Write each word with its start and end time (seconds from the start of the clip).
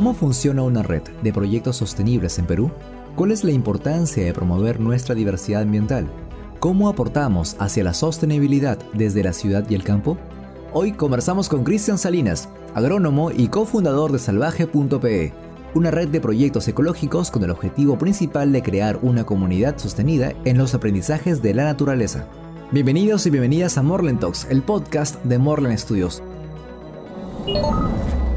¿Cómo 0.00 0.14
funciona 0.14 0.62
una 0.62 0.82
red 0.82 1.02
de 1.22 1.30
proyectos 1.30 1.76
sostenibles 1.76 2.38
en 2.38 2.46
Perú? 2.46 2.70
¿Cuál 3.16 3.32
es 3.32 3.44
la 3.44 3.50
importancia 3.50 4.24
de 4.24 4.32
promover 4.32 4.80
nuestra 4.80 5.14
diversidad 5.14 5.60
ambiental? 5.60 6.10
¿Cómo 6.58 6.88
aportamos 6.88 7.54
hacia 7.58 7.84
la 7.84 7.92
sostenibilidad 7.92 8.78
desde 8.94 9.22
la 9.22 9.34
ciudad 9.34 9.68
y 9.68 9.74
el 9.74 9.84
campo? 9.84 10.16
Hoy 10.72 10.92
conversamos 10.92 11.50
con 11.50 11.64
Cristian 11.64 11.98
Salinas, 11.98 12.48
agrónomo 12.74 13.30
y 13.30 13.48
cofundador 13.48 14.10
de 14.10 14.20
salvaje.pe, 14.20 15.34
una 15.74 15.90
red 15.90 16.08
de 16.08 16.22
proyectos 16.22 16.66
ecológicos 16.66 17.30
con 17.30 17.44
el 17.44 17.50
objetivo 17.50 17.98
principal 17.98 18.52
de 18.52 18.62
crear 18.62 18.98
una 19.02 19.24
comunidad 19.24 19.76
sostenida 19.76 20.32
en 20.46 20.56
los 20.56 20.72
aprendizajes 20.72 21.42
de 21.42 21.52
la 21.52 21.64
naturaleza. 21.64 22.24
Bienvenidos 22.72 23.26
y 23.26 23.30
bienvenidas 23.30 23.76
a 23.76 23.82
Morland 23.82 24.20
Talks, 24.20 24.46
el 24.48 24.62
podcast 24.62 25.22
de 25.24 25.36
Morland 25.36 25.76
Studios. 25.76 26.22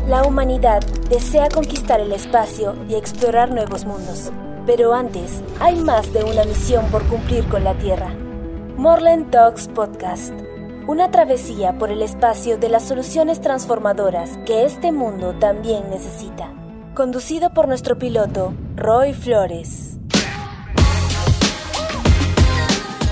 La 0.08 0.24
humanidad 0.24 0.82
desea 1.10 1.48
conquistar 1.48 2.02
el 2.02 2.12
espacio 2.12 2.76
y 2.90 2.96
explorar 2.96 3.52
nuevos 3.52 3.86
mundos. 3.86 4.34
Pero 4.66 4.94
antes, 4.94 5.42
hay 5.62 5.78
más 5.78 6.12
de 6.12 6.26
una 6.26 6.44
misión 6.44 6.88
por 6.88 7.08
cumplir 7.08 7.48
con 7.48 7.64
la 7.64 7.74
Tierra. 7.78 8.14
Morland 8.76 9.32
Talks 9.32 9.70
Podcast. 9.70 10.34
Una 10.88 11.10
travesía 11.10 11.78
por 11.78 11.90
el 11.90 12.02
espacio 12.02 12.58
de 12.58 12.68
las 12.68 12.84
soluciones 12.84 13.40
transformadoras 13.40 14.38
que 14.46 14.66
este 14.66 14.92
mundo 14.92 15.36
también 15.40 15.90
necesita. 15.90 16.52
Conducido 16.96 17.54
por 17.54 17.70
nuestro 17.70 17.98
piloto, 17.98 18.54
Roy 18.76 19.14
Flores. 19.14 19.93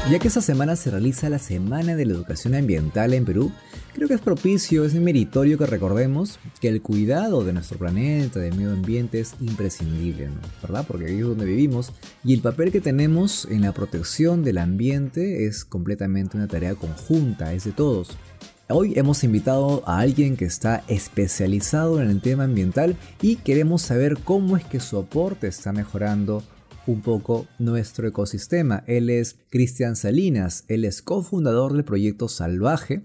Ya 0.09 0.19
que 0.19 0.27
esta 0.27 0.41
semana 0.41 0.75
se 0.75 0.89
realiza 0.89 1.29
la 1.29 1.39
Semana 1.39 1.95
de 1.95 2.05
la 2.05 2.13
Educación 2.13 2.55
Ambiental 2.55 3.13
en 3.13 3.23
Perú, 3.23 3.51
creo 3.93 4.09
que 4.09 4.15
es 4.15 4.19
propicio, 4.19 4.83
es 4.83 4.93
meritorio 4.95 5.57
que 5.57 5.67
recordemos 5.67 6.39
que 6.59 6.67
el 6.67 6.81
cuidado 6.81 7.45
de 7.45 7.53
nuestro 7.53 7.77
planeta, 7.77 8.39
del 8.39 8.55
medio 8.55 8.71
ambiente 8.71 9.21
es 9.21 9.35
imprescindible, 9.39 10.29
¿verdad? 10.61 10.85
Porque 10.85 11.05
ahí 11.05 11.19
es 11.19 11.25
donde 11.25 11.45
vivimos 11.45 11.93
y 12.25 12.33
el 12.33 12.41
papel 12.41 12.71
que 12.71 12.81
tenemos 12.81 13.47
en 13.49 13.61
la 13.61 13.73
protección 13.73 14.43
del 14.43 14.57
ambiente 14.57 15.45
es 15.45 15.63
completamente 15.63 16.35
una 16.35 16.47
tarea 16.47 16.75
conjunta, 16.75 17.53
es 17.53 17.63
de 17.63 17.71
todos. 17.71 18.17
Hoy 18.67 18.93
hemos 18.97 19.23
invitado 19.23 19.83
a 19.85 19.99
alguien 19.99 20.35
que 20.35 20.45
está 20.45 20.83
especializado 20.87 22.01
en 22.01 22.09
el 22.09 22.21
tema 22.21 22.45
ambiental 22.45 22.97
y 23.21 23.35
queremos 23.37 23.83
saber 23.83 24.17
cómo 24.17 24.57
es 24.57 24.65
que 24.65 24.79
su 24.79 24.97
aporte 24.97 25.47
está 25.47 25.71
mejorando 25.71 26.43
un 26.87 27.01
poco 27.01 27.47
nuestro 27.59 28.07
ecosistema. 28.07 28.83
Él 28.87 29.09
es 29.09 29.37
Cristian 29.49 29.95
Salinas, 29.95 30.65
él 30.67 30.85
es 30.85 31.01
cofundador 31.01 31.73
del 31.73 31.83
proyecto 31.83 32.27
Salvaje, 32.27 33.03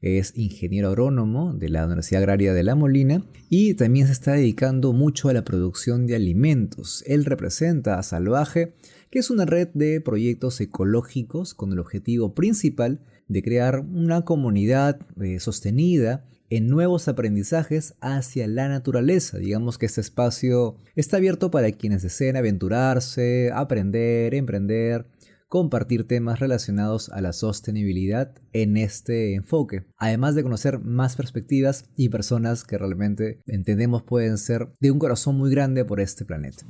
es 0.00 0.32
ingeniero 0.36 0.88
agrónomo 0.88 1.54
de 1.54 1.68
la 1.68 1.86
Universidad 1.86 2.22
Agraria 2.22 2.52
de 2.52 2.62
La 2.62 2.74
Molina 2.74 3.24
y 3.48 3.74
también 3.74 4.06
se 4.06 4.12
está 4.12 4.32
dedicando 4.32 4.92
mucho 4.92 5.28
a 5.28 5.32
la 5.32 5.44
producción 5.44 6.06
de 6.06 6.14
alimentos. 6.14 7.02
Él 7.06 7.24
representa 7.24 7.98
a 7.98 8.02
Salvaje, 8.02 8.74
que 9.10 9.18
es 9.18 9.30
una 9.30 9.46
red 9.46 9.68
de 9.74 10.00
proyectos 10.00 10.60
ecológicos 10.60 11.54
con 11.54 11.72
el 11.72 11.78
objetivo 11.78 12.34
principal 12.34 13.00
de 13.28 13.42
crear 13.42 13.80
una 13.80 14.22
comunidad 14.24 15.00
eh, 15.20 15.40
sostenida 15.40 16.24
en 16.50 16.68
nuevos 16.68 17.08
aprendizajes 17.08 17.94
hacia 18.00 18.46
la 18.46 18.68
naturaleza. 18.68 19.38
Digamos 19.38 19.78
que 19.78 19.86
este 19.86 20.00
espacio 20.00 20.76
está 20.94 21.16
abierto 21.16 21.50
para 21.50 21.72
quienes 21.72 22.02
deseen 22.02 22.36
aventurarse, 22.36 23.50
aprender, 23.52 24.34
emprender, 24.34 25.06
compartir 25.48 26.06
temas 26.06 26.40
relacionados 26.40 27.08
a 27.10 27.20
la 27.20 27.32
sostenibilidad 27.32 28.34
en 28.52 28.76
este 28.76 29.34
enfoque, 29.34 29.84
además 29.96 30.34
de 30.34 30.42
conocer 30.42 30.80
más 30.80 31.16
perspectivas 31.16 31.84
y 31.96 32.08
personas 32.08 32.64
que 32.64 32.78
realmente 32.78 33.40
entendemos 33.46 34.02
pueden 34.02 34.38
ser 34.38 34.72
de 34.80 34.90
un 34.90 34.98
corazón 34.98 35.36
muy 35.36 35.50
grande 35.50 35.84
por 35.84 36.00
este 36.00 36.24
planeta. 36.24 36.66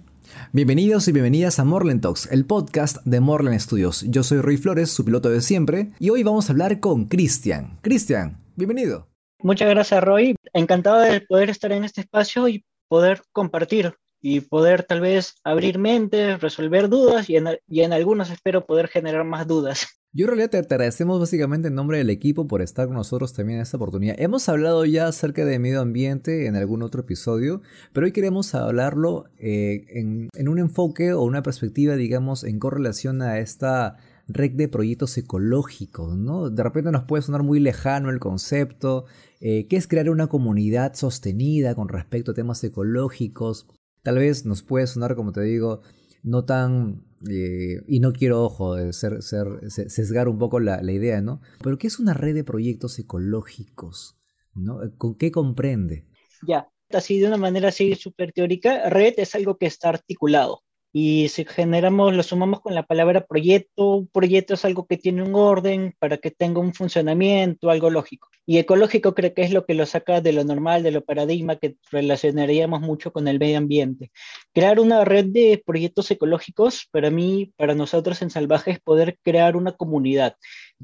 Bienvenidos 0.53 1.09
y 1.09 1.13
bienvenidas 1.13 1.59
a 1.59 1.65
Morland 1.65 2.03
Talks, 2.03 2.29
el 2.31 2.45
podcast 2.45 2.99
de 3.05 3.21
Morland 3.21 3.59
Studios. 3.59 4.05
Yo 4.09 4.23
soy 4.23 4.41
Rui 4.41 4.57
Flores, 4.57 4.91
su 4.91 5.05
piloto 5.05 5.31
de 5.31 5.41
siempre, 5.41 5.93
y 5.99 6.11
hoy 6.11 6.23
vamos 6.23 6.49
a 6.49 6.53
hablar 6.53 6.81
con 6.81 7.07
Cristian. 7.07 7.79
Cristian, 7.83 8.43
bienvenido. 8.57 9.16
Muchas 9.41 9.69
gracias, 9.69 10.03
Roy. 10.03 10.35
Encantado 10.53 11.01
de 11.01 11.21
poder 11.21 11.51
estar 11.51 11.73
en 11.73 11.85
este 11.85 12.01
espacio 12.03 12.49
y 12.49 12.65
poder 12.89 13.23
compartir 13.33 13.95
y 14.21 14.41
poder 14.41 14.83
tal 14.83 15.01
vez 15.01 15.35
abrir 15.45 15.79
mente, 15.79 16.37
resolver 16.39 16.89
dudas 16.89 17.29
y 17.29 17.37
en, 17.37 17.47
y 17.69 17.83
en 17.83 17.93
algunos 17.93 18.31
espero 18.31 18.65
poder 18.65 18.89
generar 18.89 19.25
más 19.25 19.47
dudas. 19.47 19.87
Yo 20.13 20.25
en 20.25 20.29
realidad 20.29 20.51
te, 20.51 20.75
agradecemos 20.75 21.21
básicamente 21.21 21.69
en 21.69 21.75
nombre 21.75 21.99
del 21.99 22.09
equipo 22.09 22.49
por 22.49 22.63
estar 22.63 22.87
con 22.87 22.97
nosotros 22.97 23.35
también 23.35 23.59
en 23.59 23.63
esta 23.65 23.77
oportunidad. 23.77 24.17
Hemos 24.19 24.49
hablado 24.49 24.87
ya 24.87 25.09
acerca 25.09 25.45
de 25.45 25.59
medio 25.59 25.83
ambiente 25.83 26.47
en 26.47 26.57
algún 26.57 26.83
otro 26.83 27.03
episodio, 27.03 27.61
pero 27.93 28.07
hoy 28.07 28.13
queremos 28.13 28.55
hablarlo 28.55 29.27
eh, 29.39 29.85
en, 29.91 30.31
en 30.33 30.49
un 30.49 30.59
enfoque 30.59 31.13
o 31.13 31.23
una 31.23 31.43
perspectiva, 31.43 31.97
digamos, 31.97 32.45
en 32.45 32.59
correlación 32.59 33.21
a 33.21 33.39
esta 33.41 33.99
red 34.29 34.53
de 34.53 34.69
proyectos 34.69 35.17
ecológicos, 35.19 36.17
¿no? 36.17 36.51
De 36.51 36.63
repente 36.63 36.91
nos 36.91 37.05
puede 37.05 37.23
sonar 37.23 37.43
muy 37.43 37.61
lejano 37.61 38.11
el 38.11 38.19
concepto, 38.19 39.07
eh, 39.41 39.67
¿qué 39.69 39.77
es 39.77 39.87
crear 39.87 40.11
una 40.11 40.27
comunidad 40.27 40.95
sostenida 40.95 41.75
con 41.75 41.89
respecto 41.89 42.33
a 42.33 42.35
temas 42.35 42.63
ecológicos? 42.65 43.67
Tal 44.03 44.17
vez 44.19 44.45
nos 44.45 44.63
puede 44.63 44.87
sonar, 44.87 45.15
como 45.15 45.33
te 45.33 45.43
digo, 45.43 45.83
no 46.23 46.45
tan... 46.45 47.05
Eh, 47.31 47.83
y 47.89 48.01
no 48.01 48.13
quiero, 48.13 48.45
ojo, 48.45 48.77
ser, 48.93 49.23
ser, 49.23 49.47
sesgar 49.71 50.29
un 50.29 50.39
poco 50.39 50.61
la, 50.61 50.83
idea, 50.93 51.21
¿no? 51.23 51.41
Pero 51.63 51.79
¿qué 51.79 51.87
es 51.87 51.99
una 51.99 52.13
red 52.13 52.35
de 52.35 52.45
proyectos 52.45 52.99
ecológicos? 52.99 54.19
¿no? 54.55 54.81
¿Con 54.99 55.17
qué 55.17 55.31
comprende? 55.31 56.07
Ya, 56.47 56.69
así 56.91 57.19
de 57.19 57.29
una 57.29 57.37
manera 57.37 57.69
así 57.69 57.95
súper 57.95 58.33
teórica, 58.33 58.89
red 58.91 59.15
es 59.17 59.35
algo 59.35 59.57
que 59.57 59.67
está 59.67 59.89
articulado. 59.89 60.63
Y 60.93 61.29
si 61.29 61.45
generamos, 61.45 62.15
lo 62.15 62.23
sumamos 62.23 62.61
con 62.61 62.75
la 62.75 62.83
palabra 62.83 63.27
proyecto, 63.27 64.07
proyecto 64.13 64.55
es 64.55 64.65
algo 64.65 64.87
que 64.87 64.97
tiene 64.97 65.23
un 65.23 65.35
orden 65.35 65.95
para 65.99 66.17
que 66.17 66.31
tenga 66.31 66.61
un 66.61 66.73
funcionamiento, 66.73 67.69
algo 67.69 67.91
lógico. 67.91 68.29
Y 68.47 68.59
ecológico 68.59 69.15
creo 69.15 69.35
que 69.35 69.43
es 69.43 69.53
lo 69.53 69.67
que 69.67 69.75
lo 69.75 69.85
saca 69.85 70.21
de 70.21 70.33
lo 70.33 70.45
normal, 70.45 70.83
de 70.83 70.93
lo 70.93 71.05
paradigma 71.05 71.57
que 71.57 71.77
relacionaríamos 71.91 72.81
mucho 72.81 73.13
con 73.13 73.29
el 73.29 73.39
medio 73.39 73.59
ambiente. 73.59 74.11
Crear 74.55 74.81
una 74.81 75.05
red 75.05 75.27
de 75.27 75.63
proyectos 75.67 76.11
ecológicos, 76.11 76.89
para 76.91 77.11
mí, 77.11 77.53
para 77.57 77.75
nosotros 77.75 78.23
en 78.23 78.31
Salvaje, 78.31 78.71
es 78.71 78.81
poder 78.81 79.19
crear 79.23 79.57
una 79.57 79.73
comunidad, 79.73 80.37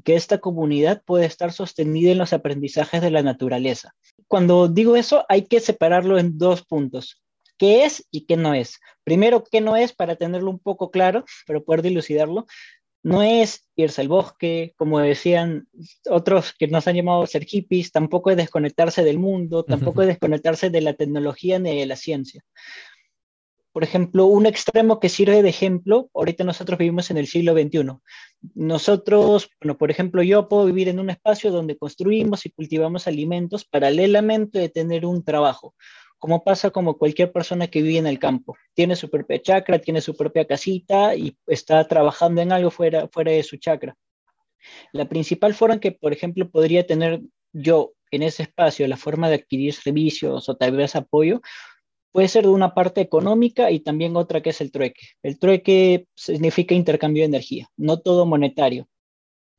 que 0.03 0.15
esta 0.15 0.37
comunidad 0.37 1.01
puede 1.05 1.25
estar 1.25 1.53
sostenida 1.53 2.11
en 2.11 2.17
los 2.17 2.33
aprendizajes 2.33 3.01
de 3.01 3.11
la 3.11 3.23
naturaleza. 3.23 3.95
Cuando 4.27 4.67
digo 4.67 4.95
eso, 4.95 5.25
hay 5.29 5.43
que 5.47 5.59
separarlo 5.59 6.19
en 6.19 6.37
dos 6.37 6.63
puntos 6.63 7.22
qué 7.57 7.85
es 7.85 8.07
y 8.11 8.25
qué 8.25 8.37
no 8.37 8.53
es. 8.53 8.79
Primero, 9.03 9.43
qué 9.43 9.61
no 9.61 9.75
es 9.75 9.93
para 9.93 10.15
tenerlo 10.15 10.49
un 10.49 10.59
poco 10.59 10.91
claro, 10.91 11.25
para 11.47 11.59
poder 11.59 11.81
dilucidarlo. 11.81 12.45
No 13.03 13.21
es 13.21 13.67
irse 13.75 13.99
al 13.99 14.07
bosque, 14.07 14.73
como 14.77 14.99
decían 14.99 15.67
otros 16.09 16.53
que 16.57 16.67
nos 16.67 16.87
han 16.87 16.95
llamado 16.95 17.25
ser 17.27 17.43
hippies, 17.43 17.91
tampoco 17.91 18.31
es 18.31 18.37
desconectarse 18.37 19.03
del 19.03 19.19
mundo, 19.19 19.63
tampoco 19.65 20.01
es 20.01 20.07
desconectarse 20.07 20.69
de 20.69 20.79
la 20.79 20.93
tecnología 20.93 21.59
ni 21.59 21.77
de 21.77 21.85
la 21.85 21.97
ciencia. 21.97 22.43
Por 23.73 23.83
ejemplo, 23.83 24.27
un 24.27 24.45
extremo 24.45 24.99
que 24.99 25.09
sirve 25.09 25.41
de 25.41 25.49
ejemplo, 25.49 26.09
ahorita 26.13 26.43
nosotros 26.43 26.77
vivimos 26.77 27.09
en 27.09 27.17
el 27.17 27.27
siglo 27.27 27.53
XXI. 27.53 27.97
Nosotros, 28.53 29.49
bueno, 29.59 29.77
por 29.77 29.89
ejemplo, 29.89 30.21
yo 30.21 30.47
puedo 30.47 30.65
vivir 30.65 30.89
en 30.89 30.99
un 30.99 31.09
espacio 31.09 31.51
donde 31.51 31.75
construimos 31.75 32.45
y 32.45 32.51
cultivamos 32.51 33.07
alimentos 33.07 33.65
paralelamente 33.65 34.59
de 34.59 34.69
tener 34.69 35.05
un 35.07 35.25
trabajo 35.25 35.73
como 36.23 36.41
pasa 36.41 36.69
como 36.69 36.97
cualquier 36.97 37.33
persona 37.33 37.67
que 37.67 37.81
vive 37.81 37.97
en 37.97 38.07
el 38.07 38.17
campo. 38.17 38.55
Tiene 38.73 38.95
su 38.95 39.09
propia 39.09 39.41
chacra, 39.41 39.79
tiene 39.79 39.99
su 39.99 40.15
propia 40.15 40.47
casita 40.47 41.13
y 41.15 41.37
está 41.47 41.85
trabajando 41.85 42.39
en 42.39 42.53
algo 42.53 42.71
fuera, 42.71 43.09
fuera 43.09 43.33
de 43.33 43.43
su 43.43 43.57
chacra. 43.57 43.93
La 44.93 45.09
principal 45.09 45.53
forma 45.53 45.81
que, 45.81 45.91
por 45.91 46.13
ejemplo, 46.13 46.49
podría 46.49 46.87
tener 46.87 47.19
yo 47.51 47.91
en 48.09 48.23
ese 48.23 48.43
espacio 48.43 48.87
la 48.87 48.95
forma 48.95 49.27
de 49.27 49.35
adquirir 49.35 49.73
servicios 49.73 50.47
o 50.47 50.55
tal 50.55 50.77
vez 50.77 50.95
apoyo, 50.95 51.41
puede 52.13 52.29
ser 52.29 52.43
de 52.45 52.51
una 52.51 52.73
parte 52.73 53.01
económica 53.01 53.69
y 53.69 53.81
también 53.81 54.15
otra 54.15 54.41
que 54.41 54.51
es 54.51 54.61
el 54.61 54.71
trueque. 54.71 55.07
El 55.23 55.37
trueque 55.37 56.07
significa 56.15 56.73
intercambio 56.73 57.23
de 57.23 57.27
energía, 57.27 57.67
no 57.75 57.99
todo 57.99 58.25
monetario. 58.25 58.87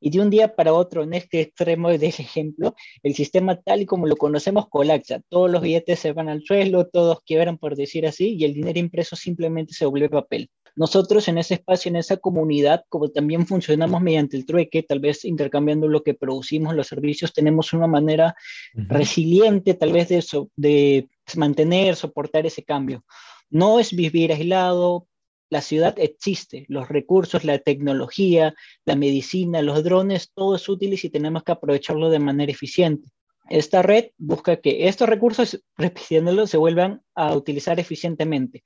Y 0.05 0.11
de 0.11 0.21
un 0.21 0.29
día 0.29 0.55
para 0.55 0.75
otro, 0.75 1.03
en 1.03 1.15
este 1.15 1.41
extremo 1.41 1.89
del 1.89 2.03
ejemplo, 2.05 2.75
el 3.03 3.15
sistema 3.15 3.59
tal 3.63 3.81
y 3.81 3.87
como 3.87 4.07
lo 4.07 4.17
conocemos 4.17 4.69
colapsa. 4.69 5.23
Todos 5.31 5.51
los 5.51 5.63
billetes 5.63 5.99
se 5.99 6.13
van 6.13 6.29
al 6.29 6.43
suelo, 6.43 6.87
todos 6.89 7.23
quiebran, 7.25 7.57
por 7.57 7.75
decir 7.75 8.07
así, 8.07 8.37
y 8.39 8.45
el 8.45 8.53
dinero 8.53 8.79
impreso 8.79 9.17
simplemente 9.17 9.73
se 9.73 9.87
vuelve 9.87 10.11
papel. 10.11 10.51
Nosotros 10.77 11.27
en 11.29 11.39
ese 11.39 11.55
espacio, 11.55 11.89
en 11.89 11.97
esa 11.97 12.19
comunidad, 12.19 12.85
como 12.91 13.09
también 13.09 13.47
funcionamos 13.47 14.03
mediante 14.03 14.37
el 14.37 14.45
trueque, 14.45 14.83
tal 14.83 15.01
vez 15.01 15.25
intercambiando 15.25 15.89
lo 15.89 16.03
que 16.03 16.13
producimos, 16.13 16.75
los 16.75 16.87
servicios, 16.87 17.33
tenemos 17.33 17.73
una 17.73 17.87
manera 17.87 18.35
resiliente 18.75 19.73
tal 19.73 19.93
vez 19.93 20.11
de, 20.11 20.23
de 20.57 21.09
mantener, 21.35 21.97
soportar 21.97 22.45
ese 22.45 22.63
cambio. 22.63 23.03
No 23.49 23.81
es 23.81 23.97
vivir 23.97 24.33
aislado, 24.33 25.07
la 25.51 25.61
ciudad 25.61 25.99
existe, 25.99 26.67
los 26.69 26.89
recursos, 26.89 27.45
la 27.45 27.59
tecnología, 27.59 28.55
la 28.85 28.97
medicina, 28.97 29.63
los 29.63 29.85
drones, 29.85 30.31
todo 30.35 30.57
es 30.57 30.69
útil 30.69 30.99
y 31.01 31.11
tenemos 31.11 31.45
que 31.45 31.53
aprovecharlo 31.53 32.11
de 32.11 32.19
manera 32.19 32.53
eficiente. 32.53 33.09
Esta 33.49 33.83
red 33.83 34.07
busca 34.17 34.57
que 34.57 34.89
estos 34.89 35.09
recursos, 35.09 35.63
repitiéndolo, 35.77 36.47
se 36.47 36.57
vuelvan 36.57 37.03
a 37.15 37.35
utilizar 37.35 37.79
eficientemente. 37.79 38.63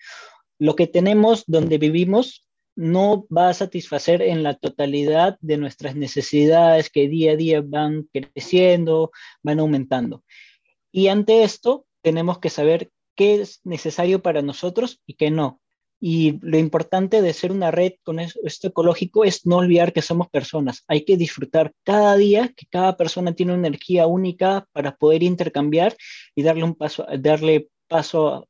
Lo 0.59 0.77
que 0.77 0.87
tenemos 0.87 1.45
donde 1.47 1.79
vivimos 1.79 2.47
no 2.75 3.27
va 3.27 3.49
a 3.49 3.55
satisfacer 3.55 4.23
en 4.23 4.45
la 4.45 4.55
totalidad 4.55 5.37
de 5.41 5.57
nuestras 5.57 5.97
necesidades 5.97 6.91
que 6.91 7.09
día 7.09 7.33
a 7.33 7.37
día 7.37 7.61
van 7.61 8.09
creciendo, 8.13 9.11
van 9.43 9.59
aumentando. 9.59 10.23
Y 10.93 11.09
ante 11.09 11.43
esto, 11.43 11.87
tenemos 12.03 12.39
que 12.39 12.51
saber 12.51 12.91
qué 13.17 13.41
es 13.41 13.61
necesario 13.65 14.23
para 14.23 14.43
nosotros 14.43 15.01
y 15.07 15.15
qué 15.15 15.31
no. 15.33 15.61
Y 16.01 16.39
lo 16.43 16.59
importante 16.59 17.23
de 17.23 17.33
ser 17.33 17.51
una 17.51 17.71
red 17.71 17.95
con 18.05 18.21
esto 18.21 18.69
ecológico 18.69 19.25
es 19.25 19.47
no 19.47 19.57
olvidar 19.57 19.93
que 19.93 20.03
somos 20.03 20.29
personas. 20.29 20.85
Hay 20.87 21.05
que 21.05 21.17
disfrutar 21.17 21.73
cada 21.85 22.17
día, 22.17 22.53
que 22.57 22.67
cada 22.67 22.97
persona 22.97 23.33
tiene 23.35 23.53
una 23.53 23.67
energía 23.67 24.07
única 24.07 24.67
para 24.73 24.95
poder 24.95 25.23
intercambiar 25.23 25.97
y 26.35 26.43
darle 26.43 26.65
un 26.65 26.75
paso, 26.75 27.07
darle 27.19 27.69
paso 27.89 28.49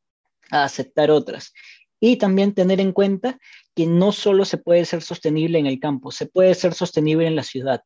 a 0.50 0.64
aceptar 0.64 1.10
otras. 1.10 1.52
Y 2.00 2.16
también 2.16 2.54
tener 2.54 2.80
en 2.80 2.92
cuenta 2.92 3.38
que 3.74 3.86
no 3.86 4.12
solo 4.12 4.44
se 4.44 4.58
puede 4.58 4.84
ser 4.84 5.02
sostenible 5.02 5.58
en 5.58 5.66
el 5.66 5.80
campo, 5.80 6.10
se 6.10 6.26
puede 6.26 6.54
ser 6.54 6.74
sostenible 6.74 7.26
en 7.26 7.36
la 7.36 7.42
ciudad. 7.42 7.82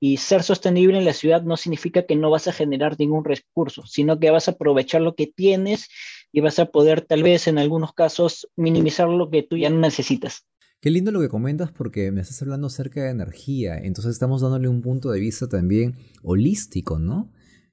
Y 0.00 0.16
ser 0.16 0.42
sostenible 0.42 0.98
en 0.98 1.04
la 1.04 1.12
ciudad 1.12 1.42
no 1.42 1.56
significa 1.56 2.04
que 2.04 2.16
no 2.16 2.30
vas 2.30 2.48
a 2.48 2.52
generar 2.52 2.96
ningún 2.98 3.24
recurso, 3.24 3.84
sino 3.86 4.18
que 4.18 4.30
vas 4.30 4.48
a 4.48 4.52
aprovechar 4.52 5.02
lo 5.02 5.14
que 5.14 5.26
tienes 5.26 5.88
y 6.32 6.40
vas 6.40 6.58
a 6.58 6.66
poder 6.66 7.02
tal 7.02 7.22
vez 7.22 7.48
en 7.48 7.58
algunos 7.58 7.92
casos 7.92 8.48
minimizar 8.56 9.08
lo 9.08 9.30
que 9.30 9.42
tú 9.42 9.56
ya 9.56 9.70
necesitas. 9.70 10.46
Qué 10.80 10.90
lindo 10.90 11.10
lo 11.10 11.20
que 11.20 11.28
comentas 11.28 11.70
porque 11.70 12.10
me 12.10 12.22
estás 12.22 12.40
hablando 12.40 12.68
acerca 12.68 13.02
de 13.02 13.10
energía, 13.10 13.76
entonces 13.76 14.12
estamos 14.12 14.40
dándole 14.40 14.66
un 14.66 14.80
punto 14.80 15.10
de 15.10 15.20
vista 15.20 15.46
también 15.46 15.94
holístico, 16.22 16.98
¿no? 16.98 17.30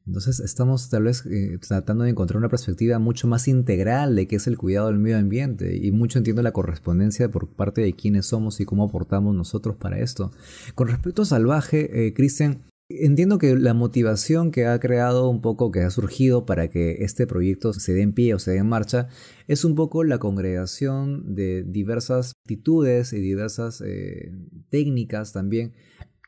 Entonces 0.08 0.40
estamos 0.40 0.90
tal 0.90 1.04
vez 1.04 1.26
eh, 1.26 1.60
tratando 1.60 2.06
de 2.06 2.12
encontrar 2.12 2.38
una 2.38 2.48
perspectiva 2.48 2.98
mucho 2.98 3.28
más 3.28 3.48
integral 3.50 4.16
de 4.16 4.26
qué 4.26 4.38
es 4.38 4.48
el 4.48 4.58
cuidado 4.58 4.88
del 4.88 5.00
medio 5.00 5.18
ambiente 5.18 5.76
y 5.76 5.92
mucho 5.92 6.18
entiendo 6.18 6.42
la 6.42 6.54
correspondencia 6.54 7.30
por 7.30 7.50
parte 7.50 7.82
de 7.82 7.94
quiénes 7.94 8.28
somos 8.28 8.62
y 8.62 8.66
cómo 8.66 8.86
aportamos 8.86 9.36
nosotros 9.36 9.76
para 9.76 10.00
esto. 10.00 10.32
Con 10.76 10.88
respecto 10.88 11.24
a 11.24 11.26
Salvaje, 11.26 12.08
eh, 12.08 12.14
Cristian, 12.14 12.64
entiendo 12.90 13.38
que 13.38 13.58
la 13.58 13.74
motivación 13.74 14.52
que 14.52 14.66
ha 14.66 14.80
creado 14.80 15.30
un 15.30 15.42
poco, 15.42 15.72
que 15.72 15.82
ha 15.82 15.90
surgido 15.90 16.46
para 16.46 16.70
que 16.70 17.04
este 17.04 17.28
proyecto 17.28 17.74
se 17.74 17.94
dé 17.94 18.02
en 18.02 18.14
pie 18.14 18.34
o 18.34 18.40
se 18.40 18.52
dé 18.52 18.58
en 18.60 18.70
marcha, 18.70 19.10
es 19.48 19.66
un 19.66 19.76
poco 19.76 20.06
la 20.06 20.20
congregación 20.20 21.36
de 21.36 21.64
diversas 21.64 22.32
actitudes 22.46 23.12
y 23.12 23.20
diversas 23.20 23.82
eh, 23.86 24.32
técnicas 24.70 25.34
también 25.34 25.74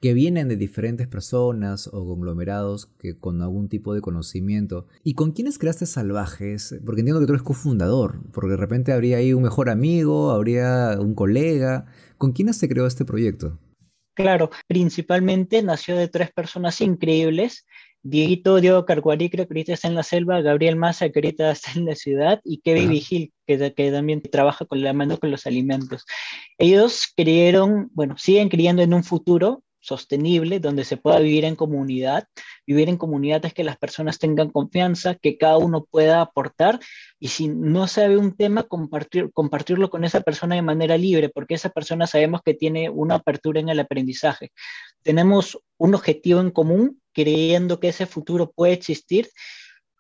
que 0.02 0.14
vienen 0.14 0.48
de 0.48 0.56
diferentes 0.56 1.08
personas 1.08 1.88
o 1.88 2.06
conglomerados 2.06 2.88
que 3.00 3.18
con 3.18 3.42
algún 3.42 3.68
tipo 3.68 3.94
de 3.94 4.02
conocimiento. 4.02 4.88
¿Y 5.04 5.14
con 5.14 5.32
quiénes 5.32 5.60
creaste 5.60 5.86
Salvajes? 5.86 6.80
Porque 6.86 7.02
entiendo 7.02 7.20
que 7.20 7.28
tú 7.28 7.34
eres 7.34 7.44
cofundador, 7.44 8.22
porque 8.32 8.52
de 8.52 8.58
repente 8.58 8.94
habría 8.94 9.18
ahí 9.18 9.34
un 9.34 9.44
mejor 9.44 9.70
amigo, 9.70 10.32
habría 10.32 10.98
un 11.00 11.16
colega. 11.16 11.86
¿Con 12.18 12.32
quiénes 12.32 12.58
se 12.58 12.70
creó 12.70 12.88
este 12.88 13.04
proyecto? 13.04 13.60
Claro, 14.14 14.50
principalmente 14.68 15.62
nació 15.64 15.98
de 15.98 16.08
tres 16.08 16.32
personas 16.32 16.80
increíbles. 16.82 17.66
Dieguito 18.02 18.62
Diego 18.62 18.86
Carguarí, 18.86 19.30
creo 19.30 19.46
que 19.46 19.54
ahorita 19.54 19.74
está 19.74 19.90
en 19.90 19.96
la 19.96 20.04
selva, 20.04 20.42
Gabriel 20.42 20.78
Massa, 20.78 21.10
que 21.10 21.20
ahorita 21.20 21.52
está 21.52 21.72
en 21.76 21.86
la 21.86 21.96
ciudad, 21.96 22.40
y 22.46 22.62
Kevin 22.62 22.90
Vigil, 22.90 23.34
que, 23.46 23.74
que, 23.74 23.92
también 23.92 24.22
trabaja 24.22 24.66
con 24.66 24.82
la 24.82 24.94
mano 24.94 25.18
con 25.18 25.32
los 25.32 25.46
alimentos. 25.46 26.06
Ellos 26.58 27.14
creyeron, 27.16 27.90
bueno, 27.94 28.18
siguen 28.18 28.48
creyendo 28.48 28.82
en 28.82 28.94
un 28.94 29.04
futuro 29.04 29.64
sostenible, 29.80 30.60
donde 30.60 30.84
se 30.84 30.98
pueda 30.98 31.20
vivir 31.20 31.46
en 31.46 31.56
comunidad. 31.56 32.28
Vivir 32.66 32.90
en 32.90 32.98
comunidad 32.98 33.46
es 33.46 33.54
que 33.54 33.64
las 33.64 33.78
personas 33.78 34.20
tengan 34.20 34.50
confianza, 34.50 35.16
que 35.16 35.38
cada 35.38 35.58
uno 35.58 35.86
pueda 35.90 36.22
aportar 36.22 36.80
y 37.20 37.30
si 37.30 37.48
no 37.48 37.88
sabe 37.88 38.18
un 38.18 38.36
tema, 38.36 38.64
compartir, 38.64 39.32
compartirlo 39.34 39.90
con 39.90 40.04
esa 40.04 40.22
persona 40.22 40.56
de 40.56 40.62
manera 40.62 40.98
libre, 40.98 41.30
porque 41.30 41.56
esa 41.56 41.70
persona 41.70 42.08
sabemos 42.08 42.42
que 42.44 42.54
tiene 42.54 42.90
una 42.90 43.16
apertura 43.16 43.60
en 43.60 43.70
el 43.70 43.80
aprendizaje. 43.80 44.52
Tenemos 45.02 45.60
un 45.78 45.96
objetivo 45.96 46.42
en 46.42 46.52
común, 46.52 47.02
creyendo 47.14 47.80
que 47.80 47.90
ese 47.90 48.06
futuro 48.06 48.52
puede 48.52 48.74
existir 48.74 49.30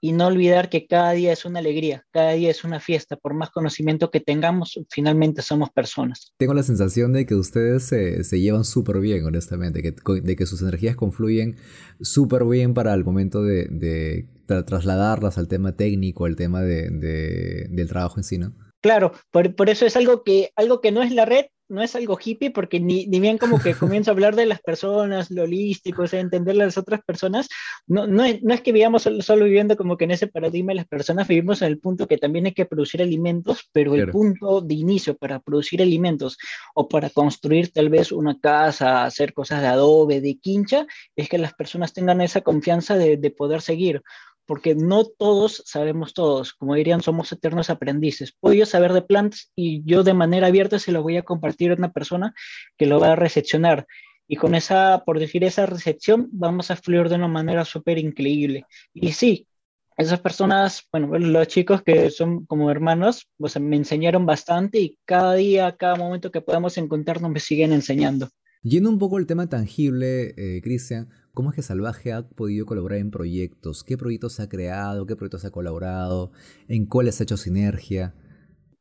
y 0.01 0.13
no 0.13 0.28
olvidar 0.28 0.69
que 0.69 0.88
cada 0.88 1.12
día 1.12 1.34
es 1.34 1.46
una 1.46 1.60
alegría, 1.60 2.06
cada 2.12 2.31
día 2.34 2.51
es 2.51 2.63
una 2.63 2.80
fiesta, 2.80 3.16
por 3.18 3.34
más 3.34 3.50
conocimiento 3.50 4.12
que 4.12 4.19
tengamos, 4.19 4.80
finalmente 4.90 5.42
somos 5.42 5.69
personas. 5.69 6.34
Tengo 6.38 6.54
la 6.54 6.63
sensación 6.63 7.13
de 7.13 7.25
que 7.25 7.36
ustedes 7.36 7.84
se, 7.84 8.40
llevan 8.40 8.63
súper 8.63 9.00
bien, 9.00 9.25
honestamente, 9.25 9.81
que, 9.81 9.94
de 10.22 10.36
que 10.36 10.46
sus 10.46 10.62
energías 10.62 10.96
confluyen 10.96 11.57
súper 12.01 12.46
bien 12.46 12.74
para 12.74 12.94
el 12.94 13.04
momento 13.04 13.44
de, 13.44 14.28
trasladarlas 14.48 15.38
al 15.38 15.48
tema 15.48 15.75
técnico, 15.75 16.25
al 16.25 16.36
tema 16.36 16.62
del 16.62 17.88
trabajo 17.88 18.18
en 18.18 18.24
sí, 18.24 18.38
¿no? 18.38 18.54
Claro, 18.81 19.12
por, 19.30 19.56
por, 19.56 19.69
eso 19.69 19.86
es 19.86 19.98
algo 19.98 20.24
que, 20.24 20.51
algo 20.56 20.80
que 20.80 20.92
no 20.92 21.04
es 21.04 21.12
la 21.12 21.25
red, 21.25 21.48
no 21.69 21.83
es 21.83 21.95
algo 21.95 22.18
hippie, 22.21 22.51
porque 22.51 22.80
ni, 22.80 23.06
ni 23.06 23.19
bien 23.19 23.38
como 23.38 23.60
que 23.60 23.74
comienzo 24.04 24.12
a 24.12 24.13
hablar 24.13 24.36
de 24.36 24.45
las 24.45 24.60
personas, 24.60 25.31
lo 25.31 25.44
holístico, 25.44 26.04
o 26.04 26.07
sea, 26.07 26.19
entender 26.19 26.56
las 26.56 26.77
otras 26.77 27.01
personas, 27.01 27.48
no, 27.88 28.07
no, 28.07 28.25
es, 28.25 28.44
no 28.44 28.54
es 28.54 28.62
que 28.62 28.71
vivamos 28.71 29.07
solo, 29.21 29.45
viviendo 29.45 29.77
como 29.77 29.95
que 29.95 30.06
en 30.06 30.12
ese 30.12 30.27
paradigma 30.27 30.71
de 30.71 30.77
las 30.77 30.88
personas, 30.88 31.27
vivimos 31.27 31.62
en 31.62 31.69
el 31.69 31.80
punto 31.80 32.07
que 32.07 32.18
también 32.18 32.48
hay 32.48 32.54
que 32.54 32.66
producir 32.66 33.01
alimentos, 33.01 33.69
pero 33.71 33.95
el 33.95 34.10
punto 34.10 34.62
de 34.62 34.74
inicio 34.74 35.16
para 35.16 35.39
producir 35.39 35.81
alimentos 35.81 36.38
o 36.74 36.89
para 36.89 37.10
construir 37.10 37.72
tal 37.72 37.89
vez 37.89 38.12
una 38.12 38.39
casa, 38.39 39.06
hacer 39.06 39.33
cosas 39.33 39.62
de 39.62 39.68
adobe, 39.68 40.22
de 40.22 40.38
quincha, 40.38 40.88
es 41.15 41.30
que 41.30 41.38
las 41.38 41.54
personas 41.54 41.94
tengan 41.94 42.22
esa 42.22 42.42
confianza 42.42 42.98
de, 42.98 43.18
de 43.18 43.31
poder 43.31 43.62
seguir 43.62 44.01
porque 44.50 44.74
no 44.74 45.06
todos 45.06 45.62
sabemos 45.68 46.16
todos, 46.16 46.54
como 46.54 46.74
dirían, 46.74 47.04
somos 47.04 47.31
eternos 47.31 47.69
aprendices. 47.69 48.34
Puedo 48.40 48.56
yo 48.56 48.66
saber 48.66 48.94
de 48.94 49.04
plantas 49.04 49.51
y 49.56 49.84
yo 49.86 50.01
de 50.01 50.16
manera 50.16 50.48
abierta 50.48 50.80
se 50.80 50.92
lo 50.92 51.04
voy 51.04 51.18
a 51.18 51.22
compartir 51.22 51.69
a 51.69 51.75
una 51.75 51.92
persona 51.92 52.34
que 52.75 52.88
lo 52.88 53.00
va 53.00 53.12
a 53.12 53.16
recepcionar. 53.16 53.86
Y 54.28 54.38
con 54.38 54.56
esa, 54.56 55.04
por 55.06 55.19
decir 55.19 55.44
esa 55.44 55.68
recepción, 55.68 56.30
vamos 56.31 56.72
a 56.72 56.75
fluir 56.75 57.10
de 57.10 57.16
una 57.18 57.28
manera 57.28 57.63
súper 57.63 58.00
increíble. 58.00 58.66
Y 58.92 59.12
sí, 59.12 59.48
esas 59.96 60.19
personas, 60.19 60.81
bueno, 60.92 61.16
los 61.19 61.48
chicos 61.48 61.84
que 61.84 62.10
son 62.10 62.48
como 62.48 62.72
hermanos, 62.72 63.30
pues 63.38 63.60
me 63.60 63.75
enseñaron 63.75 64.25
bastante 64.25 64.80
y 64.80 64.98
cada 65.06 65.36
día, 65.36 65.75
cada 65.78 65.96
momento 65.96 66.31
que 66.31 66.42
podamos 66.42 66.75
encontrarnos 66.80 67.30
me 67.30 67.40
siguen 67.40 67.72
enseñando. 67.72 68.30
Yendo 68.62 68.90
un 68.90 69.00
poco 69.00 69.18
al 69.18 69.26
tema 69.26 69.48
tangible, 69.48 70.34
eh, 70.38 70.62
Cristian, 70.62 71.10
¿Cómo 71.40 71.52
es 71.52 71.56
que 71.56 71.62
Salvaje 71.62 72.12
ha 72.12 72.28
podido 72.28 72.66
colaborar 72.66 73.00
en 73.00 73.12
proyectos? 73.12 73.86
¿Qué 73.86 73.98
proyectos 73.98 74.42
ha 74.42 74.50
creado? 74.50 75.06
¿Qué 75.06 75.16
proyectos 75.16 75.46
ha 75.46 75.52
colaborado? 75.52 76.34
¿En 76.68 76.86
cuáles 76.86 77.18
ha 77.20 77.24
hecho 77.24 77.38
sinergia? 77.38 78.14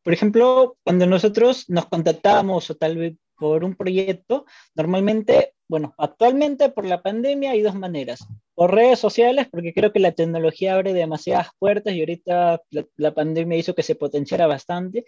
Por 0.03 0.13
ejemplo, 0.13 0.77
cuando 0.83 1.07
nosotros 1.07 1.67
nos 1.69 1.87
contactamos 1.87 2.69
o 2.69 2.75
tal 2.75 2.97
vez 2.97 3.15
por 3.37 3.63
un 3.63 3.77
proyecto, 3.77 4.45
normalmente, 4.75 5.53
bueno, 5.69 5.95
actualmente 5.99 6.71
por 6.71 6.85
la 6.85 7.01
pandemia 7.01 7.53
hay 7.53 7.63
dos 7.63 7.77
maneras. 7.77 8.27
Por 8.55 8.75
redes 8.75 8.99
sociales, 8.99 9.47
porque 9.49 9.73
creo 9.73 9.93
que 9.93 10.01
la 10.01 10.11
tecnología 10.11 10.75
abre 10.75 10.93
demasiadas 10.95 11.51
puertas 11.61 11.95
y 11.95 12.01
ahorita 12.01 12.61
la, 12.97 13.15
pandemia 13.15 13.59
hizo 13.59 13.77
que 13.77 13.85
se 13.85 13.95
potenciara 13.95 14.49
bastante, 14.49 15.05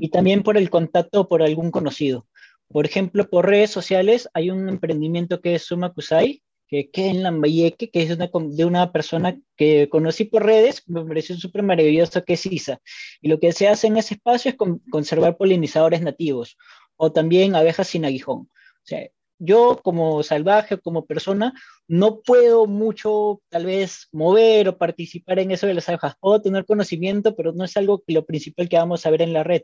y 0.00 0.10
también 0.10 0.42
por 0.42 0.58
el 0.58 0.68
contacto 0.68 1.28
por 1.28 1.42
algún 1.42 1.70
conocido. 1.70 2.26
Por 2.72 2.86
ejemplo, 2.86 3.28
por 3.28 3.46
redes 3.46 3.70
sociales 3.70 4.28
hay 4.32 4.50
un 4.50 4.68
emprendimiento 4.68 5.40
que 5.40 5.56
es 5.56 5.62
Suma 5.64 5.92
Kusai, 5.92 6.42
que, 6.68 6.88
en 6.94 7.24
Lambayeque, 7.24 7.90
que 7.90 8.02
es 8.02 8.16
de 8.16 8.64
una 8.64 8.92
persona 8.92 9.36
que 9.56 9.88
conocí 9.88 10.24
por 10.24 10.46
redes, 10.46 10.84
me 10.86 11.04
pareció 11.04 11.36
súper 11.36 11.64
maravilloso, 11.64 12.24
que 12.24 12.34
es 12.34 12.46
ISA. 12.46 12.80
Y 13.20 13.28
lo 13.28 13.40
que 13.40 13.50
se 13.50 13.66
hace 13.66 13.88
en 13.88 13.96
ese 13.96 14.14
espacio 14.14 14.52
es 14.52 14.56
conservar 14.88 15.36
polinizadores 15.36 16.00
nativos 16.00 16.56
o 16.94 17.10
también 17.10 17.56
abejas 17.56 17.88
sin 17.88 18.04
aguijón. 18.04 18.48
O 18.48 18.84
sea, 18.84 19.08
yo 19.40 19.80
como 19.82 20.22
salvaje, 20.22 20.78
como 20.78 21.06
persona, 21.06 21.54
no 21.88 22.20
puedo 22.20 22.66
mucho 22.66 23.40
tal 23.48 23.64
vez 23.66 24.08
mover 24.12 24.68
o 24.68 24.78
participar 24.78 25.38
en 25.38 25.50
eso 25.50 25.66
de 25.66 25.74
las 25.74 25.88
abejas. 25.88 26.14
Puedo 26.20 26.42
tener 26.42 26.66
conocimiento, 26.66 27.34
pero 27.34 27.52
no 27.52 27.64
es 27.64 27.76
algo 27.76 28.02
que 28.06 28.12
lo 28.12 28.26
principal 28.26 28.68
que 28.68 28.76
vamos 28.76 29.06
a 29.06 29.10
ver 29.10 29.22
en 29.22 29.32
la 29.32 29.42
red. 29.42 29.62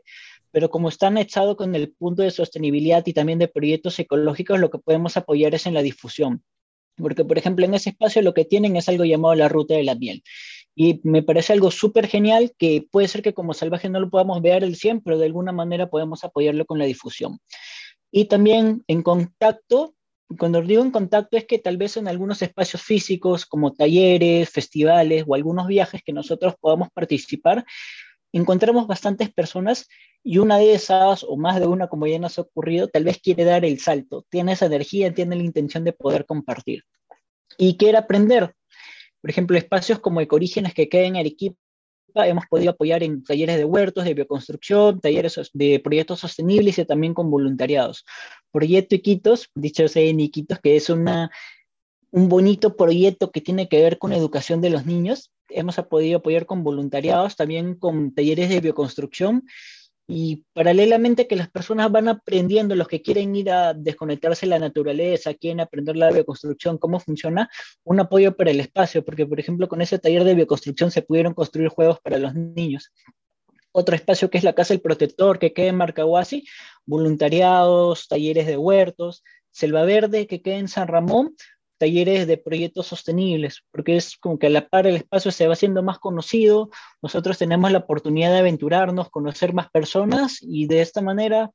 Pero 0.51 0.69
como 0.71 0.89
están 0.89 1.17
echados 1.19 1.55
con 1.55 1.75
el 1.75 1.91
punto 1.91 2.23
de 2.23 2.31
sostenibilidad 2.31 3.05
y 3.05 3.13
también 3.13 3.37
de 3.37 3.47
proyectos 3.47 3.99
ecológicos, 3.99 4.59
lo 4.59 4.71
que 4.71 4.79
podemos 4.79 5.15
apoyar 5.15 5.53
es 5.53 5.67
en 5.67 5.75
la 5.75 5.83
difusión. 5.83 6.43
Porque, 6.95 7.23
por 7.23 7.37
ejemplo, 7.37 7.63
en 7.63 7.75
ese 7.75 7.91
espacio 7.91 8.23
lo 8.23 8.33
que 8.33 8.45
tienen 8.45 8.75
es 8.75 8.89
algo 8.89 9.05
llamado 9.05 9.35
la 9.35 9.47
ruta 9.47 9.75
de 9.75 9.83
la 9.83 9.93
miel. 9.93 10.23
Y 10.75 11.01
me 11.03 11.21
parece 11.21 11.53
algo 11.53 11.69
súper 11.69 12.07
genial 12.07 12.53
que 12.57 12.87
puede 12.91 13.07
ser 13.07 13.21
que 13.21 13.33
como 13.33 13.53
salvaje 13.53 13.89
no 13.89 13.99
lo 13.99 14.09
podamos 14.09 14.41
ver 14.41 14.63
el 14.63 14.75
100, 14.75 15.01
pero 15.01 15.19
de 15.19 15.25
alguna 15.25 15.51
manera 15.51 15.89
podemos 15.89 16.23
apoyarlo 16.23 16.65
con 16.65 16.79
la 16.79 16.85
difusión. 16.85 17.39
Y 18.11 18.25
también 18.25 18.83
en 18.87 19.03
contacto, 19.03 19.95
cuando 20.37 20.61
digo 20.61 20.83
en 20.83 20.91
contacto 20.91 21.37
es 21.37 21.45
que 21.45 21.59
tal 21.59 21.77
vez 21.77 21.97
en 21.97 22.07
algunos 22.07 22.41
espacios 22.41 22.81
físicos 22.81 23.45
como 23.45 23.73
talleres, 23.73 24.49
festivales 24.49 25.23
o 25.27 25.35
algunos 25.35 25.67
viajes 25.67 26.01
que 26.03 26.13
nosotros 26.13 26.55
podamos 26.59 26.89
participar, 26.93 27.65
encontramos 28.31 28.87
bastantes 28.87 29.31
personas 29.33 29.87
y 30.23 30.39
una 30.39 30.57
de 30.57 30.73
esas, 30.73 31.23
o 31.23 31.37
más 31.37 31.59
de 31.59 31.67
una, 31.67 31.87
como 31.87 32.07
ya 32.07 32.19
nos 32.19 32.37
ha 32.37 32.41
ocurrido, 32.41 32.87
tal 32.87 33.05
vez 33.05 33.19
quiere 33.19 33.45
dar 33.45 33.63
el 33.63 33.79
salto, 33.79 34.25
tiene 34.29 34.53
esa 34.53 34.65
energía, 34.65 35.13
tiene 35.13 35.35
la 35.35 35.43
intención 35.43 35.83
de 35.83 35.93
poder 35.93 36.25
compartir 36.25 36.83
y 37.57 37.77
quiere 37.77 37.97
aprender. 37.97 38.53
Por 39.21 39.29
ejemplo, 39.29 39.57
espacios 39.57 39.99
como 39.99 40.21
Ecorígenes 40.21 40.73
que 40.73 40.89
queden 40.89 41.15
en 41.15 41.21
Arequipa 41.21 41.57
hemos 42.15 42.45
podido 42.47 42.71
apoyar 42.71 43.03
en 43.03 43.23
talleres 43.23 43.57
de 43.57 43.65
huertos, 43.65 44.05
de 44.05 44.13
bioconstrucción, 44.13 44.99
talleres 44.99 45.39
de 45.53 45.79
proyectos 45.79 46.19
sostenibles 46.19 46.77
y 46.79 46.85
también 46.85 47.13
con 47.13 47.29
voluntariados. 47.29 48.05
Proyecto 48.51 48.95
Iquitos, 48.95 49.49
dicho 49.55 49.87
sea 49.87 50.03
en 50.03 50.19
Iquitos, 50.19 50.59
que 50.59 50.75
es 50.75 50.89
una, 50.89 51.29
un 52.11 52.29
bonito 52.29 52.75
proyecto 52.75 53.31
que 53.31 53.41
tiene 53.41 53.67
que 53.67 53.81
ver 53.81 53.97
con 53.97 54.13
educación 54.13 54.61
de 54.61 54.69
los 54.69 54.85
niños. 54.85 55.31
Hemos 55.49 55.75
podido 55.89 56.19
apoyar 56.19 56.45
con 56.45 56.63
voluntariados, 56.63 57.35
también 57.35 57.75
con 57.75 58.13
talleres 58.13 58.49
de 58.49 58.59
bioconstrucción 58.61 59.43
y 60.07 60.45
paralelamente 60.53 61.27
que 61.27 61.35
las 61.35 61.49
personas 61.49 61.91
van 61.91 62.07
aprendiendo, 62.07 62.75
los 62.75 62.87
que 62.87 63.01
quieren 63.01 63.35
ir 63.35 63.51
a 63.51 63.73
desconectarse 63.73 64.45
de 64.45 64.51
la 64.51 64.59
naturaleza, 64.59 65.33
quieren 65.33 65.59
aprender 65.59 65.97
la 65.97 66.09
bioconstrucción, 66.11 66.77
cómo 66.77 67.01
funciona, 67.01 67.49
un 67.83 67.99
apoyo 67.99 68.35
para 68.35 68.51
el 68.51 68.61
espacio, 68.61 69.03
porque 69.03 69.25
por 69.25 69.39
ejemplo 69.39 69.67
con 69.67 69.81
ese 69.81 69.99
taller 69.99 70.23
de 70.23 70.35
bioconstrucción 70.35 70.91
se 70.91 71.01
pudieron 71.01 71.33
construir 71.33 71.67
juegos 71.67 71.99
para 71.99 72.17
los 72.19 72.33
niños. 72.33 72.93
Otro 73.73 73.95
espacio 73.95 74.29
que 74.29 74.37
es 74.37 74.45
la 74.45 74.55
Casa 74.55 74.73
del 74.73 74.81
Protector, 74.81 75.39
que 75.39 75.51
queda 75.53 75.67
en 75.67 75.75
Marcahuasi, 75.75 76.47
voluntariados, 76.85 78.07
talleres 78.07 78.47
de 78.47 78.57
huertos, 78.57 79.23
Selva 79.51 79.83
Verde, 79.83 80.25
que 80.25 80.41
queda 80.41 80.57
en 80.57 80.69
San 80.69 80.87
Ramón, 80.87 81.35
talleres 81.77 82.27
de 82.27 82.37
proyectos 82.37 82.87
sostenibles, 82.87 83.63
porque 83.71 83.95
es 83.95 84.17
como 84.17 84.39
que 84.39 84.47
a 84.47 84.49
la 84.49 84.67
par 84.67 84.87
el 84.87 84.95
espacio 84.95 85.31
se 85.31 85.47
va 85.47 85.53
haciendo 85.53 85.83
más 85.83 85.99
conocido, 85.99 86.69
nosotros 87.01 87.37
tenemos 87.37 87.71
la 87.71 87.79
oportunidad 87.79 88.31
de 88.31 88.39
aventurarnos, 88.39 89.09
conocer 89.09 89.53
más 89.53 89.69
personas 89.69 90.39
y 90.41 90.67
de 90.67 90.81
esta 90.81 91.01
manera, 91.01 91.51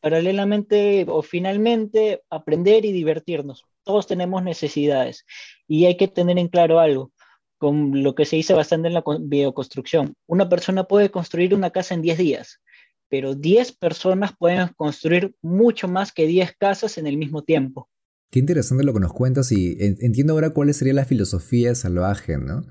paralelamente 0.00 1.06
o 1.08 1.22
finalmente, 1.22 2.22
aprender 2.30 2.84
y 2.84 2.92
divertirnos. 2.92 3.64
Todos 3.84 4.06
tenemos 4.06 4.42
necesidades 4.42 5.24
y 5.66 5.86
hay 5.86 5.96
que 5.96 6.08
tener 6.08 6.38
en 6.38 6.48
claro 6.48 6.78
algo, 6.78 7.12
con 7.58 8.02
lo 8.02 8.14
que 8.14 8.24
se 8.24 8.36
dice 8.36 8.54
bastante 8.54 8.88
en 8.88 8.94
la 8.94 9.04
bioconstrucción. 9.20 10.14
Una 10.26 10.48
persona 10.48 10.84
puede 10.84 11.10
construir 11.10 11.54
una 11.54 11.70
casa 11.70 11.94
en 11.94 12.02
10 12.02 12.18
días, 12.18 12.60
pero 13.08 13.34
10 13.34 13.76
personas 13.76 14.32
pueden 14.36 14.68
construir 14.76 15.34
mucho 15.40 15.88
más 15.88 16.12
que 16.12 16.26
10 16.26 16.56
casas 16.56 16.98
en 16.98 17.06
el 17.06 17.16
mismo 17.16 17.42
tiempo. 17.42 17.88
Qué 18.34 18.40
interesante 18.40 18.82
lo 18.82 18.92
que 18.92 18.98
nos 18.98 19.12
cuentas 19.12 19.52
y 19.52 19.76
entiendo 19.78 20.32
ahora 20.32 20.50
cuál 20.50 20.74
sería 20.74 20.92
la 20.92 21.04
filosofía 21.04 21.72
salvaje, 21.76 22.36
¿no? 22.36 22.64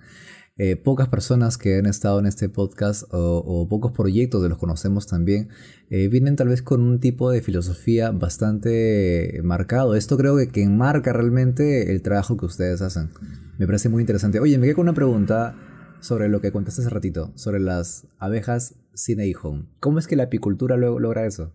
Eh, 0.58 0.76
pocas 0.76 1.08
personas 1.08 1.58
que 1.58 1.78
han 1.78 1.86
estado 1.86 2.20
en 2.20 2.26
este 2.26 2.50
podcast 2.50 3.04
o, 3.12 3.66
pocos 3.70 3.94
proyectos 3.94 4.44
de 4.44 4.50
los 4.50 4.58
conocemos 4.58 5.08
también 5.08 5.48
eh, 5.90 6.10
vienen 6.10 6.36
tal 6.36 6.50
vez 6.50 6.62
con 6.64 6.82
un 6.82 7.00
tipo 7.00 7.32
de 7.32 7.42
filosofía 7.42 8.12
bastante 8.12 9.40
marcado. 9.42 9.96
Esto 9.96 10.18
creo 10.18 10.36
que, 10.36 10.50
que 10.50 10.64
enmarca 10.64 11.14
realmente 11.14 11.94
el 11.94 12.02
trabajo 12.02 12.36
que 12.36 12.46
ustedes 12.46 12.82
hacen. 12.82 13.12
Me 13.58 13.66
parece 13.66 13.88
muy 13.88 14.02
interesante. 14.02 14.42
Oye, 14.42 14.58
me 14.58 14.66
quedé 14.66 14.76
con 14.76 14.84
una 14.84 14.94
pregunta 14.94 15.56
sobre 16.02 16.28
lo 16.28 16.42
que 16.42 16.52
contaste 16.52 16.82
hace 16.82 16.90
ratito, 16.90 17.32
sobre 17.36 17.62
las 17.62 18.06
abejas 18.20 18.76
sin 18.96 19.22
aguijón. 19.22 19.70
¿Cómo 19.80 20.00
es 20.00 20.08
que 20.08 20.18
la 20.18 20.24
apicultura 20.24 20.76
logra 20.76 21.26
eso? 21.26 21.54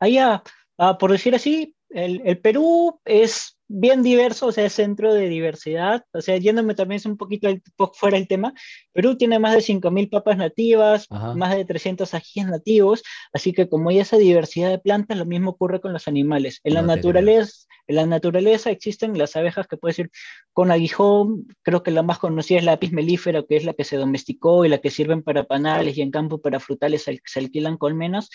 Allá, 0.00 0.42
ah, 0.76 0.98
por 0.98 1.12
decir 1.12 1.36
así, 1.36 1.77
el, 1.90 2.38
Perú 2.40 3.00
es 3.04 3.58
bien 3.70 4.02
diverso, 4.02 4.46
o 4.46 4.52
sea, 4.52 4.64
es 4.64 4.72
centro 4.72 5.12
de 5.12 5.28
diversidad, 5.28 6.04
o 6.12 6.22
sea, 6.22 6.38
yéndome 6.38 6.74
también 6.74 7.00
un 7.04 7.18
poquito 7.18 7.48
fuera 7.92 8.16
del 8.16 8.26
tema, 8.26 8.54
Perú 8.92 9.16
tiene 9.16 9.38
más 9.38 9.54
de 9.54 9.60
5.000 9.60 10.10
papas 10.10 10.38
nativas, 10.38 11.06
más 11.10 11.54
de 11.54 11.64
300 11.64 12.14
ajíes 12.14 12.46
nativos, 12.46 13.02
así 13.32 13.52
que 13.52 13.68
como 13.68 13.90
hay 13.90 13.98
esa 13.98 14.16
diversidad 14.16 14.70
de 14.70 14.78
plantas, 14.78 15.18
lo 15.18 15.26
mismo 15.26 15.50
ocurre 15.50 15.80
con 15.80 15.92
los 15.92 16.08
animales. 16.08 16.60
En 16.64 16.74
la, 16.74 16.82
naturaleza, 16.82 17.66
en 17.86 17.96
la 17.96 18.06
naturaleza 18.06 18.70
existen 18.70 19.18
las 19.18 19.36
abejas 19.36 19.66
que 19.66 19.76
puede 19.76 19.94
ser 19.94 20.10
con 20.54 20.70
aguijón, 20.70 21.46
creo 21.62 21.82
que 21.82 21.90
la 21.90 22.02
más 22.02 22.18
conocida 22.18 22.58
es 22.58 22.64
la 22.64 22.72
apis 22.72 22.92
melífera, 22.92 23.42
que 23.42 23.56
es 23.56 23.64
la 23.64 23.74
que 23.74 23.84
se 23.84 23.96
domesticó 23.96 24.64
y 24.64 24.70
la 24.70 24.78
que 24.78 24.90
sirven 24.90 25.22
para 25.22 25.44
panales 25.44 25.96
y 25.98 26.02
en 26.02 26.10
campo 26.10 26.40
para 26.40 26.58
frutales 26.58 27.02
se, 27.02 27.38
alquilan 27.38 27.76
colmenas, 27.76 28.30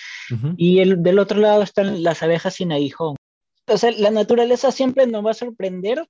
y 0.57 0.79
el, 0.79 1.01
del 1.01 1.17
otro 1.17 1.39
lado 1.39 1.63
están 1.63 2.03
las 2.03 2.21
abejas 2.21 2.55
sin 2.55 2.71
aguijón 2.71 3.15
o 3.67 3.77
sea, 3.77 3.91
la 3.91 4.11
naturaleza 4.11 4.71
siempre 4.71 5.07
nos 5.07 5.25
va 5.25 5.31
a 5.31 5.35
sorprender 5.35 6.07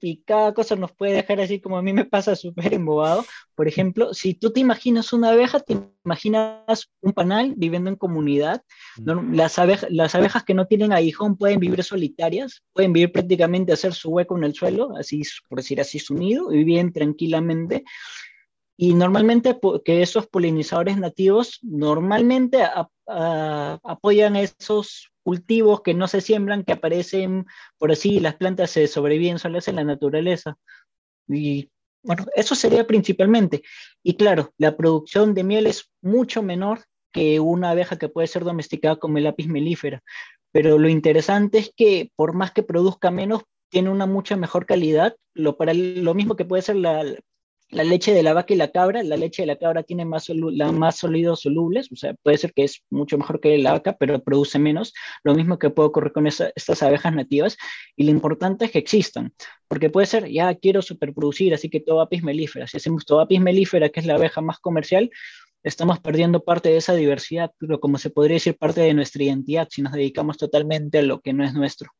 y 0.00 0.22
cada 0.22 0.54
cosa 0.54 0.76
nos 0.76 0.92
puede 0.92 1.12
dejar 1.12 1.40
así 1.40 1.60
como 1.60 1.76
a 1.76 1.82
mí 1.82 1.92
me 1.92 2.04
pasa 2.04 2.34
súper 2.34 2.72
embobado. 2.74 3.24
Por 3.54 3.68
ejemplo, 3.68 4.14
si 4.14 4.34
tú 4.34 4.50
te 4.50 4.60
imaginas 4.60 5.12
una 5.12 5.30
abeja, 5.30 5.60
te 5.60 5.76
imaginas 6.04 6.90
un 7.02 7.12
panal 7.12 7.54
viviendo 7.56 7.90
en 7.90 7.96
comunidad. 7.96 8.62
Las, 8.96 9.58
las 9.90 10.14
abejas 10.14 10.44
que 10.44 10.54
no 10.54 10.66
tienen 10.66 10.92
aguijón 10.92 11.36
pueden 11.36 11.60
vivir 11.60 11.84
solitarias, 11.84 12.62
pueden 12.72 12.92
vivir 12.92 13.12
prácticamente, 13.12 13.72
hacer 13.72 13.92
su 13.92 14.10
hueco 14.10 14.38
en 14.38 14.44
el 14.44 14.54
suelo, 14.54 14.96
así 14.96 15.22
por 15.48 15.58
decir 15.58 15.80
así 15.80 15.98
su 15.98 16.14
nido, 16.14 16.52
y 16.52 16.64
viven 16.64 16.92
tranquilamente. 16.92 17.84
Y 18.78 18.94
normalmente 18.94 19.58
que 19.84 20.00
esos 20.00 20.26
polinizadores 20.26 20.96
nativos 20.96 21.58
normalmente 21.60 22.62
apoyan 23.06 24.36
esos 24.36 25.10
cultivos 25.30 25.82
que 25.82 25.94
no 25.94 26.08
se 26.08 26.20
siembran, 26.20 26.64
que 26.64 26.72
aparecen 26.72 27.46
por 27.78 27.92
así, 27.92 28.18
las 28.18 28.34
plantas 28.34 28.72
se 28.72 28.88
sobreviven 28.88 29.38
solas 29.38 29.68
en 29.68 29.76
la 29.76 29.84
naturaleza. 29.84 30.58
Y 31.28 31.70
bueno, 32.02 32.26
eso 32.34 32.56
sería 32.56 32.84
principalmente. 32.84 33.62
Y 34.02 34.16
claro, 34.16 34.52
la 34.58 34.76
producción 34.76 35.32
de 35.32 35.44
miel 35.44 35.68
es 35.68 35.88
mucho 36.02 36.42
menor 36.42 36.80
que 37.12 37.38
una 37.38 37.70
abeja 37.70 37.96
que 37.96 38.08
puede 38.08 38.26
ser 38.26 38.42
domesticada 38.42 38.96
como 38.96 39.18
el 39.18 39.24
lápiz 39.24 39.46
melífera. 39.46 40.02
Pero 40.50 40.80
lo 40.80 40.88
interesante 40.88 41.58
es 41.58 41.72
que 41.76 42.10
por 42.16 42.32
más 42.34 42.50
que 42.50 42.64
produzca 42.64 43.12
menos, 43.12 43.44
tiene 43.68 43.88
una 43.88 44.06
mucha 44.06 44.34
mejor 44.34 44.66
calidad, 44.66 45.14
lo, 45.32 45.56
para 45.56 45.74
lo 45.74 46.12
mismo 46.12 46.34
que 46.34 46.44
puede 46.44 46.62
ser 46.62 46.74
la, 46.74 47.04
la 47.70 47.84
leche 47.84 48.12
de 48.12 48.22
la 48.22 48.34
vaca 48.34 48.52
y 48.52 48.56
la 48.56 48.70
cabra, 48.70 49.02
la 49.02 49.16
leche 49.16 49.42
de 49.42 49.46
la 49.46 49.56
cabra 49.56 49.82
tiene 49.82 50.04
más, 50.04 50.28
la, 50.28 50.72
más 50.72 50.96
sólidos 50.96 51.40
solubles, 51.40 51.90
o 51.92 51.96
sea, 51.96 52.14
puede 52.14 52.38
ser 52.38 52.52
que 52.52 52.64
es 52.64 52.82
mucho 52.90 53.16
mejor 53.16 53.40
que 53.40 53.56
la 53.58 53.72
vaca, 53.72 53.96
pero 53.98 54.22
produce 54.22 54.58
menos, 54.58 54.92
lo 55.22 55.34
mismo 55.34 55.58
que 55.58 55.70
puede 55.70 55.88
ocurrir 55.88 56.12
con 56.12 56.26
estas 56.26 56.82
abejas 56.82 57.14
nativas, 57.14 57.56
y 57.96 58.04
lo 58.04 58.10
importante 58.10 58.64
es 58.64 58.70
que 58.72 58.78
existan, 58.78 59.32
porque 59.68 59.90
puede 59.90 60.06
ser, 60.06 60.28
ya 60.28 60.54
quiero 60.54 60.82
superproducir, 60.82 61.54
así 61.54 61.70
que 61.70 61.80
todo 61.80 62.00
apis 62.00 62.22
melífera, 62.22 62.66
si 62.66 62.76
hacemos 62.76 63.04
todo 63.04 63.20
apis 63.20 63.40
melífera, 63.40 63.88
que 63.90 64.00
es 64.00 64.06
la 64.06 64.14
abeja 64.14 64.40
más 64.40 64.58
comercial, 64.58 65.10
estamos 65.62 66.00
perdiendo 66.00 66.42
parte 66.42 66.70
de 66.70 66.78
esa 66.78 66.94
diversidad, 66.94 67.52
pero 67.58 67.78
como 67.80 67.98
se 67.98 68.10
podría 68.10 68.34
decir, 68.34 68.56
parte 68.56 68.80
de 68.80 68.94
nuestra 68.94 69.22
identidad, 69.22 69.68
si 69.70 69.82
nos 69.82 69.92
dedicamos 69.92 70.38
totalmente 70.38 70.98
a 70.98 71.02
lo 71.02 71.20
que 71.20 71.32
no 71.32 71.44
es 71.44 71.54
nuestro. 71.54 71.90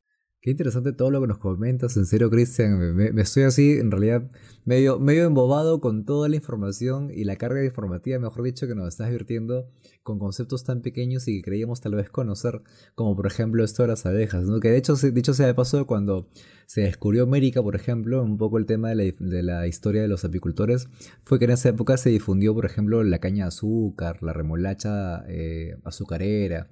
Qué 0.43 0.53
interesante 0.53 0.95
todo 0.95 1.11
lo 1.11 1.21
que 1.21 1.27
nos 1.27 1.37
comentas, 1.37 1.99
en 1.99 2.07
serio, 2.07 2.31
Cristian. 2.31 2.97
Me, 2.97 3.21
estoy 3.21 3.43
así, 3.43 3.73
en 3.73 3.91
realidad, 3.91 4.31
medio, 4.65 4.99
medio 4.99 5.25
embobado 5.25 5.83
con 5.83 6.07
toda 6.07 6.31
la 6.31 6.37
información 6.37 7.11
y 7.15 7.25
la 7.25 7.37
carga 7.37 7.63
informativa, 7.63 8.19
mejor 8.19 8.45
dicho, 8.45 8.67
que 8.67 8.75
nos 8.75 8.89
estás 8.89 9.11
virtiendo 9.11 9.69
con 10.03 10.19
conceptos 10.19 10.65
tan 10.65 10.81
pequeños 10.81 11.29
y 11.29 11.37
que 11.37 11.43
creíamos 11.43 11.83
tal 11.83 11.95
vez 11.95 12.09
conocer, 12.09 12.63
como 12.95 13.15
por 13.15 13.27
ejemplo 13.27 13.63
esto 13.63 13.83
de 13.83 13.89
las 13.89 14.07
abejas, 14.07 14.45
¿no? 14.45 14.61
Que 14.61 14.71
de 14.71 14.79
hecho, 14.79 14.95
dicho 14.95 15.35
sea 15.35 15.47
de 15.47 15.53
paso, 15.53 15.87
cuando 15.87 16.27
se 16.65 16.81
descubrió 16.81 17.25
América, 17.25 17.63
por 17.63 17.77
ejemplo, 17.77 18.23
un 18.23 18.39
poco 18.39 18.57
el 18.57 18.65
tema 18.65 18.89
de 18.95 19.43
la, 19.43 19.67
historia 19.67 20.01
de 20.01 20.09
los 20.09 20.25
apicultores, 20.25 20.89
fue 21.23 21.39
que 21.39 21.45
en 21.45 21.51
esa 21.51 21.69
época 21.69 21.99
se 21.99 22.09
difundió, 22.09 22.55
por 22.55 22.65
ejemplo, 22.65 23.05
la 23.05 23.19
caña 23.19 23.45
de 23.45 23.49
azúcar, 23.49 24.23
la 24.23 24.33
remolacha 24.33 25.23
eh, 25.29 25.77
azucarera 25.85 26.71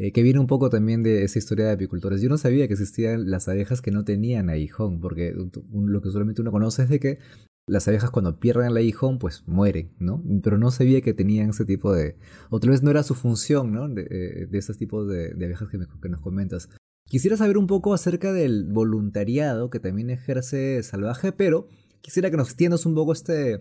eh, 0.00 0.12
que 0.12 0.22
viene 0.22 0.38
un 0.38 0.46
poco 0.46 0.70
también 0.70 1.02
de 1.02 1.24
esa 1.24 1.40
historia 1.40 1.66
de 1.66 1.72
apicultores. 1.72 2.22
Yo 2.22 2.28
no 2.28 2.38
sabía 2.38 2.68
que 2.68 2.74
existían 2.74 3.28
las 3.30 3.48
abejas 3.48 3.82
que 3.82 3.90
no 3.90 4.04
tenían 4.04 4.48
aguijón, 4.48 5.00
porque 5.00 5.34
lo 5.34 6.00
que 6.00 6.10
solamente 6.10 6.40
uno 6.40 6.52
conoce 6.52 6.84
es 6.84 6.88
de 6.88 7.00
que 7.00 7.18
las 7.66 7.88
abejas 7.88 8.10
cuando 8.10 8.38
pierden 8.38 8.68
el 8.68 8.76
aguijón, 8.76 9.18
pues 9.18 9.42
mueren, 9.46 9.90
¿no? 9.98 10.22
Pero 10.42 10.56
no 10.56 10.70
sabía 10.70 11.00
que 11.00 11.14
tenían 11.14 11.50
ese 11.50 11.64
tipo 11.64 11.92
de... 11.92 12.16
O 12.48 12.60
tal 12.60 12.70
vez 12.70 12.82
no 12.84 12.92
era 12.92 13.02
su 13.02 13.16
función, 13.16 13.72
¿no? 13.72 13.88
De, 13.88 14.06
eh, 14.08 14.46
de 14.46 14.58
esos 14.58 14.78
tipos 14.78 15.08
de, 15.08 15.32
abejas 15.32 15.68
que, 15.68 15.80
que 16.00 16.08
nos 16.08 16.20
comentas. 16.20 16.68
Quisiera 17.08 17.36
saber 17.36 17.58
un 17.58 17.66
poco 17.66 17.92
acerca 17.92 18.32
del 18.32 18.66
voluntariado 18.66 19.68
que 19.68 19.80
también 19.80 20.10
ejerce 20.10 20.80
Salvaje, 20.84 21.32
pero 21.32 21.66
quisiera 22.00 22.30
que 22.30 22.36
nos 22.36 22.48
extiendas 22.48 22.86
un 22.86 22.94
poco 22.94 23.12
este, 23.12 23.60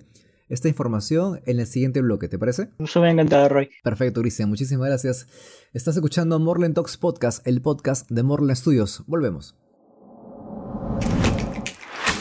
esta 0.50 0.68
información 0.68 1.42
en 1.46 1.60
el 1.60 1.68
siguiente 1.68 2.02
bloque, 2.02 2.28
¿te 2.28 2.40
parece? 2.40 2.70
Eso 2.80 3.02
me 3.02 3.08
ha 3.08 3.12
encantado, 3.12 3.50
Roy. 3.50 3.70
Perfecto, 3.84 4.22
Cristian, 4.22 4.50
muchísimas 4.50 4.88
gracias. 4.88 5.28
Estás 5.74 5.96
escuchando 5.96 6.40
Morland 6.40 6.76
Talks 6.76 6.98
Podcast, 6.98 7.46
el 7.48 7.62
podcast 7.62 8.10
de 8.10 8.24
Morland 8.24 8.56
Studios. 8.56 9.04
Volvemos. 9.08 9.56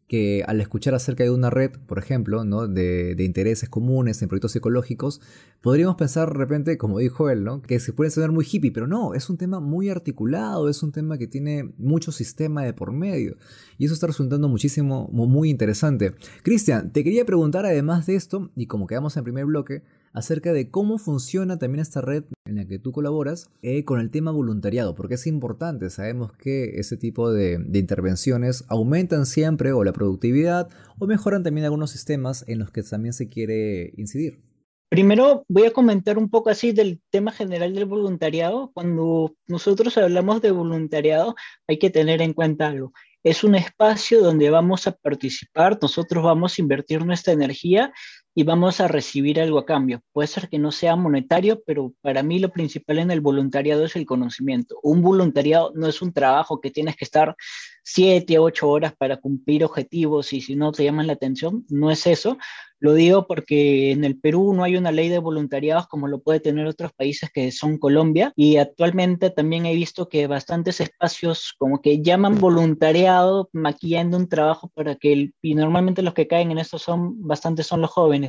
que 0.08 0.44
al 0.46 0.60
escuchar 0.60 0.94
acerca 0.94 1.24
de 1.24 1.30
una 1.30 1.50
red, 1.50 1.72
por 1.86 1.98
ejemplo, 1.98 2.44
¿no? 2.44 2.68
de, 2.68 3.16
intereses 3.18 3.68
comunes 3.68 4.20
en 4.20 4.28
proyectos 4.28 4.54
ecológicos, 4.54 5.20
podríamos 5.62 5.96
pensar 5.96 6.28
de 6.28 6.38
repente, 6.38 6.76
como 6.76 6.98
dijo 6.98 7.30
él, 7.30 7.42
¿no? 7.42 7.62
que 7.62 7.80
se 7.80 7.92
puede 7.92 8.10
sonar 8.10 8.30
muy 8.30 8.46
hippie, 8.50 8.70
pero 8.70 8.86
no, 8.86 9.14
es 9.14 9.30
un 9.30 9.38
tema 9.38 9.60
muy 9.60 9.88
articulado, 9.88 10.68
es 10.68 10.82
un 10.82 10.92
tema 10.92 11.16
que 11.16 11.26
tiene 11.26 11.72
mucho 11.78 12.12
sistema 12.12 12.62
de 12.62 12.74
por 12.74 12.92
medio. 12.92 13.36
Y 13.78 13.86
eso 13.86 13.94
está 13.94 14.06
resultando 14.06 14.48
muchísimo, 14.48 15.08
muy 15.12 15.48
interesante. 15.48 16.14
Cristian, 16.42 16.92
te 16.92 17.02
quería 17.02 17.24
preguntar 17.24 17.64
además 17.64 18.06
de 18.06 18.16
esto, 18.16 18.50
y 18.54 18.66
como 18.66 18.86
quedamos 18.86 19.16
en 19.16 19.24
primer 19.24 19.46
bloque, 19.46 19.82
acerca 20.14 20.52
de 20.52 20.70
cómo 20.70 20.96
funciona 20.96 21.58
también 21.58 21.82
esta 21.82 22.00
red 22.00 22.24
en 22.46 22.56
la 22.56 22.66
que 22.66 22.78
tú 22.78 22.92
colaboras 22.92 23.50
eh, 23.62 23.84
con 23.84 24.00
el 24.00 24.10
tema 24.10 24.30
voluntariado, 24.30 24.94
porque 24.94 25.14
es 25.14 25.26
importante, 25.26 25.90
sabemos 25.90 26.32
que 26.32 26.76
ese 26.78 26.96
tipo 26.96 27.32
de, 27.32 27.58
intervenciones 27.74 28.64
aumentan 28.68 29.26
siempre 29.26 29.72
o 29.72 29.82
la 29.84 29.92
productividad 29.92 30.68
o 30.98 31.06
mejoran 31.06 31.42
también 31.42 31.64
algunos 31.64 31.90
sistemas 31.90 32.44
en 32.46 32.60
los 32.60 32.70
que 32.70 32.82
también 32.82 33.12
se 33.12 33.28
quiere 33.28 33.92
incidir. 33.96 34.40
Primero 34.88 35.44
voy 35.48 35.64
a 35.64 35.72
comentar 35.72 36.18
un 36.18 36.30
poco 36.30 36.50
así 36.50 36.70
del 36.70 37.00
tema 37.10 37.32
general 37.32 37.74
del 37.74 37.86
voluntariado. 37.86 38.70
Cuando 38.72 39.34
nosotros 39.48 39.98
hablamos 39.98 40.40
de 40.40 40.52
voluntariado 40.52 41.34
hay 41.66 41.78
que 41.80 41.90
tener 41.90 42.22
en 42.22 42.32
cuenta 42.32 42.68
algo. 42.68 42.92
Es 43.24 43.42
un 43.42 43.56
espacio 43.56 44.22
donde 44.22 44.50
vamos 44.50 44.86
a 44.86 44.92
participar, 44.92 45.78
nosotros 45.82 46.22
vamos 46.22 46.56
a 46.56 46.62
invertir 46.62 47.04
nuestra 47.04 47.32
energía 47.32 47.92
y 48.34 48.42
vamos 48.42 48.80
a 48.80 48.88
recibir 48.88 49.40
algo 49.40 49.58
a 49.58 49.66
cambio. 49.66 50.02
Puede 50.12 50.28
ser 50.28 50.48
que 50.48 50.58
no 50.58 50.72
sea 50.72 50.96
monetario, 50.96 51.62
pero 51.64 51.92
para 52.00 52.22
mí 52.22 52.38
lo 52.38 52.50
principal 52.50 52.98
en 52.98 53.10
el 53.10 53.20
voluntariado 53.20 53.84
es 53.84 53.96
el 53.96 54.06
conocimiento. 54.06 54.78
Un 54.82 55.02
voluntariado 55.02 55.72
no 55.74 55.86
es 55.86 56.02
un 56.02 56.12
trabajo 56.12 56.60
que 56.60 56.70
tienes 56.70 56.96
que 56.96 57.04
estar 57.04 57.36
siete, 57.84 58.38
ocho 58.38 58.68
horas 58.68 58.94
para 58.96 59.18
cumplir 59.18 59.64
objetivos 59.64 60.32
y 60.32 60.40
si 60.40 60.56
no 60.56 60.72
te 60.72 60.84
llaman 60.84 61.06
la 61.06 61.12
atención, 61.12 61.64
no 61.68 61.90
es 61.90 62.06
eso. 62.06 62.38
Lo 62.80 62.92
digo 62.92 63.26
porque 63.26 63.92
en 63.92 64.04
el 64.04 64.18
Perú 64.18 64.52
no 64.52 64.64
hay 64.64 64.76
una 64.76 64.92
ley 64.92 65.08
de 65.08 65.18
voluntariados 65.18 65.86
como 65.86 66.08
lo 66.08 66.20
puede 66.20 66.40
tener 66.40 66.66
otros 66.66 66.92
países 66.92 67.30
que 67.32 67.50
son 67.52 67.78
Colombia 67.78 68.32
y 68.36 68.56
actualmente 68.56 69.30
también 69.30 69.64
he 69.64 69.74
visto 69.74 70.08
que 70.08 70.26
bastantes 70.26 70.80
espacios 70.80 71.54
como 71.56 71.80
que 71.80 72.02
llaman 72.02 72.38
voluntariado 72.38 73.48
maquillando 73.52 74.16
un 74.18 74.28
trabajo 74.28 74.70
para 74.74 74.96
que 74.96 75.12
el, 75.12 75.34
y 75.40 75.54
normalmente 75.54 76.02
los 76.02 76.14
que 76.14 76.26
caen 76.26 76.50
en 76.50 76.58
esto 76.58 76.78
son 76.78 77.26
bastantes 77.26 77.66
son 77.66 77.80
los 77.80 77.90
jóvenes. 77.90 78.23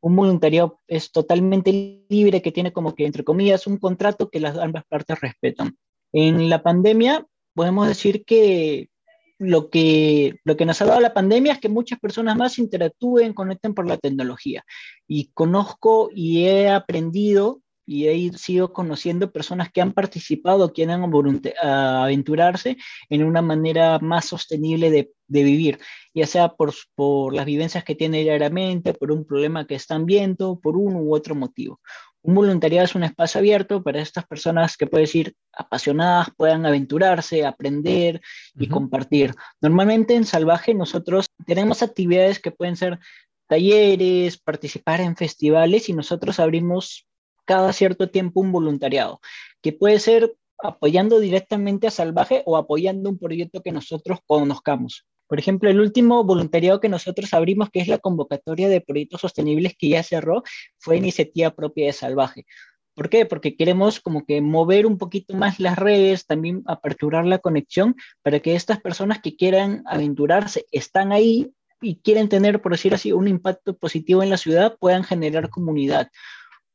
Un 0.00 0.16
voluntariado 0.16 0.80
es 0.86 1.12
totalmente 1.12 2.04
libre 2.08 2.42
que 2.42 2.52
tiene 2.52 2.72
como 2.72 2.94
que 2.94 3.06
entre 3.06 3.24
comillas 3.24 3.66
un 3.66 3.78
contrato 3.78 4.30
que 4.30 4.40
las 4.40 4.56
ambas 4.58 4.84
partes 4.88 5.20
respetan. 5.20 5.76
En 6.12 6.48
la 6.48 6.62
pandemia 6.62 7.26
podemos 7.54 7.88
decir 7.88 8.24
que 8.24 8.88
lo 9.38 9.70
que, 9.70 10.40
lo 10.44 10.56
que 10.56 10.66
nos 10.66 10.82
ha 10.82 10.86
dado 10.86 11.00
la 11.00 11.14
pandemia 11.14 11.52
es 11.52 11.60
que 11.60 11.68
muchas 11.68 11.98
personas 12.00 12.36
más 12.36 12.58
interactúen, 12.58 13.34
conecten 13.34 13.72
por 13.72 13.86
la 13.86 13.96
tecnología. 13.96 14.64
Y 15.06 15.30
conozco 15.32 16.10
y 16.12 16.44
he 16.46 16.68
aprendido 16.68 17.62
y 17.88 18.06
he 18.06 18.32
sido 18.36 18.74
conociendo 18.74 19.32
personas 19.32 19.72
que 19.72 19.80
han 19.80 19.94
participado, 19.94 20.74
quieren 20.74 21.10
aventurarse 21.62 22.76
en 23.08 23.24
una 23.24 23.40
manera 23.40 23.98
más 24.00 24.26
sostenible 24.26 24.90
de, 24.90 25.10
de 25.26 25.42
vivir, 25.42 25.78
ya 26.12 26.26
sea 26.26 26.50
por, 26.50 26.74
por 26.94 27.32
las 27.34 27.46
vivencias 27.46 27.84
que 27.84 27.94
tienen 27.94 28.24
diariamente, 28.24 28.92
por 28.92 29.10
un 29.10 29.24
problema 29.24 29.66
que 29.66 29.74
están 29.74 30.04
viendo, 30.04 30.60
por 30.60 30.76
uno 30.76 30.98
u 30.98 31.14
otro 31.14 31.34
motivo. 31.34 31.80
Un 32.20 32.34
voluntariado 32.34 32.84
es 32.84 32.94
un 32.94 33.04
espacio 33.04 33.38
abierto 33.38 33.82
para 33.82 34.02
estas 34.02 34.26
personas 34.26 34.76
que 34.76 34.86
puedes 34.86 35.14
ir 35.14 35.34
apasionadas, 35.50 36.28
puedan 36.36 36.66
aventurarse, 36.66 37.46
aprender 37.46 38.20
y 38.54 38.68
compartir. 38.68 39.34
Normalmente 39.62 40.14
en 40.14 40.26
Salvaje 40.26 40.74
nosotros 40.74 41.24
tenemos 41.46 41.82
actividades 41.82 42.38
que 42.38 42.50
pueden 42.50 42.76
ser 42.76 42.98
talleres, 43.48 44.36
participar 44.36 45.00
en 45.00 45.16
festivales 45.16 45.88
y 45.88 45.94
nosotros 45.94 46.38
abrimos 46.38 47.07
cada 47.48 47.72
cierto 47.72 48.10
tiempo 48.10 48.40
un 48.40 48.52
voluntariado, 48.52 49.20
que 49.62 49.72
puede 49.72 49.98
ser 50.00 50.34
apoyando 50.58 51.18
directamente 51.18 51.86
a 51.86 51.90
Salvaje 51.90 52.42
o 52.44 52.58
apoyando 52.58 53.08
un 53.08 53.18
proyecto 53.18 53.62
que 53.62 53.72
nosotros 53.72 54.18
conozcamos. 54.26 55.06
Por 55.26 55.38
ejemplo, 55.38 55.70
el 55.70 55.80
último 55.80 56.24
voluntariado 56.24 56.78
que 56.78 56.90
nosotros 56.90 57.32
abrimos, 57.32 57.70
que 57.70 57.80
es 57.80 57.88
la 57.88 57.96
convocatoria 57.96 58.68
de 58.68 58.82
proyectos 58.82 59.22
sostenibles 59.22 59.74
que 59.78 59.88
ya 59.88 60.02
cerró, 60.02 60.42
fue 60.78 60.98
iniciativa 60.98 61.50
propia 61.54 61.86
de 61.86 61.94
Salvaje. 61.94 62.44
¿Por 62.94 63.08
qué? 63.08 63.24
Porque 63.24 63.56
queremos 63.56 63.98
como 63.98 64.26
que 64.26 64.42
mover 64.42 64.84
un 64.84 64.98
poquito 64.98 65.34
más 65.34 65.58
las 65.58 65.78
redes, 65.78 66.26
también 66.26 66.62
aperturar 66.66 67.24
la 67.24 67.38
conexión 67.38 67.94
para 68.22 68.40
que 68.40 68.56
estas 68.56 68.78
personas 68.78 69.20
que 69.22 69.36
quieran 69.36 69.84
aventurarse, 69.86 70.66
están 70.70 71.12
ahí 71.12 71.50
y 71.80 72.00
quieren 72.00 72.28
tener, 72.28 72.60
por 72.60 72.72
decir 72.72 72.92
así, 72.92 73.12
un 73.12 73.26
impacto 73.26 73.74
positivo 73.74 74.22
en 74.22 74.28
la 74.28 74.36
ciudad, 74.36 74.76
puedan 74.78 75.04
generar 75.04 75.48
comunidad. 75.48 76.10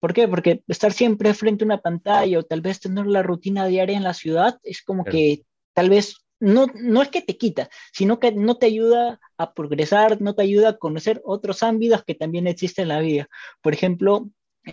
¿Por 0.03 0.13
qué? 0.13 0.27
Porque 0.27 0.61
estar 0.67 0.91
siempre 0.91 1.33
frente 1.33 1.63
a 1.63 1.67
una 1.67 1.77
pantalla 1.77 2.37
o 2.37 2.43
tal 2.43 2.59
vez 2.59 2.81
tener 2.81 3.07
la 3.07 3.23
rutina 3.23 3.67
diaria 3.67 3.95
en 3.95 4.03
la 4.03 4.13
ciudad 4.13 4.59
es 4.61 4.81
como 4.81 5.05
que 5.05 5.45
tal 5.71 5.89
vez 5.89 6.25
no, 6.41 6.67
no 6.75 7.01
es 7.01 7.07
que 7.07 7.21
te 7.21 7.37
quita, 7.37 7.69
sino 7.93 8.19
que 8.19 8.33
no 8.33 8.57
te 8.57 8.65
ayuda 8.65 9.21
a 9.37 9.53
progresar, 9.53 10.19
no 10.19 10.35
te 10.35 10.41
ayuda 10.41 10.67
a 10.71 10.77
conocer 10.77 11.21
otros 11.23 11.63
ámbitos 11.63 12.03
que 12.03 12.15
también 12.15 12.47
existen 12.47 12.83
en 12.83 12.87
la 12.89 12.99
vida. 12.99 13.29
Por 13.61 13.73
ejemplo, 13.73 14.27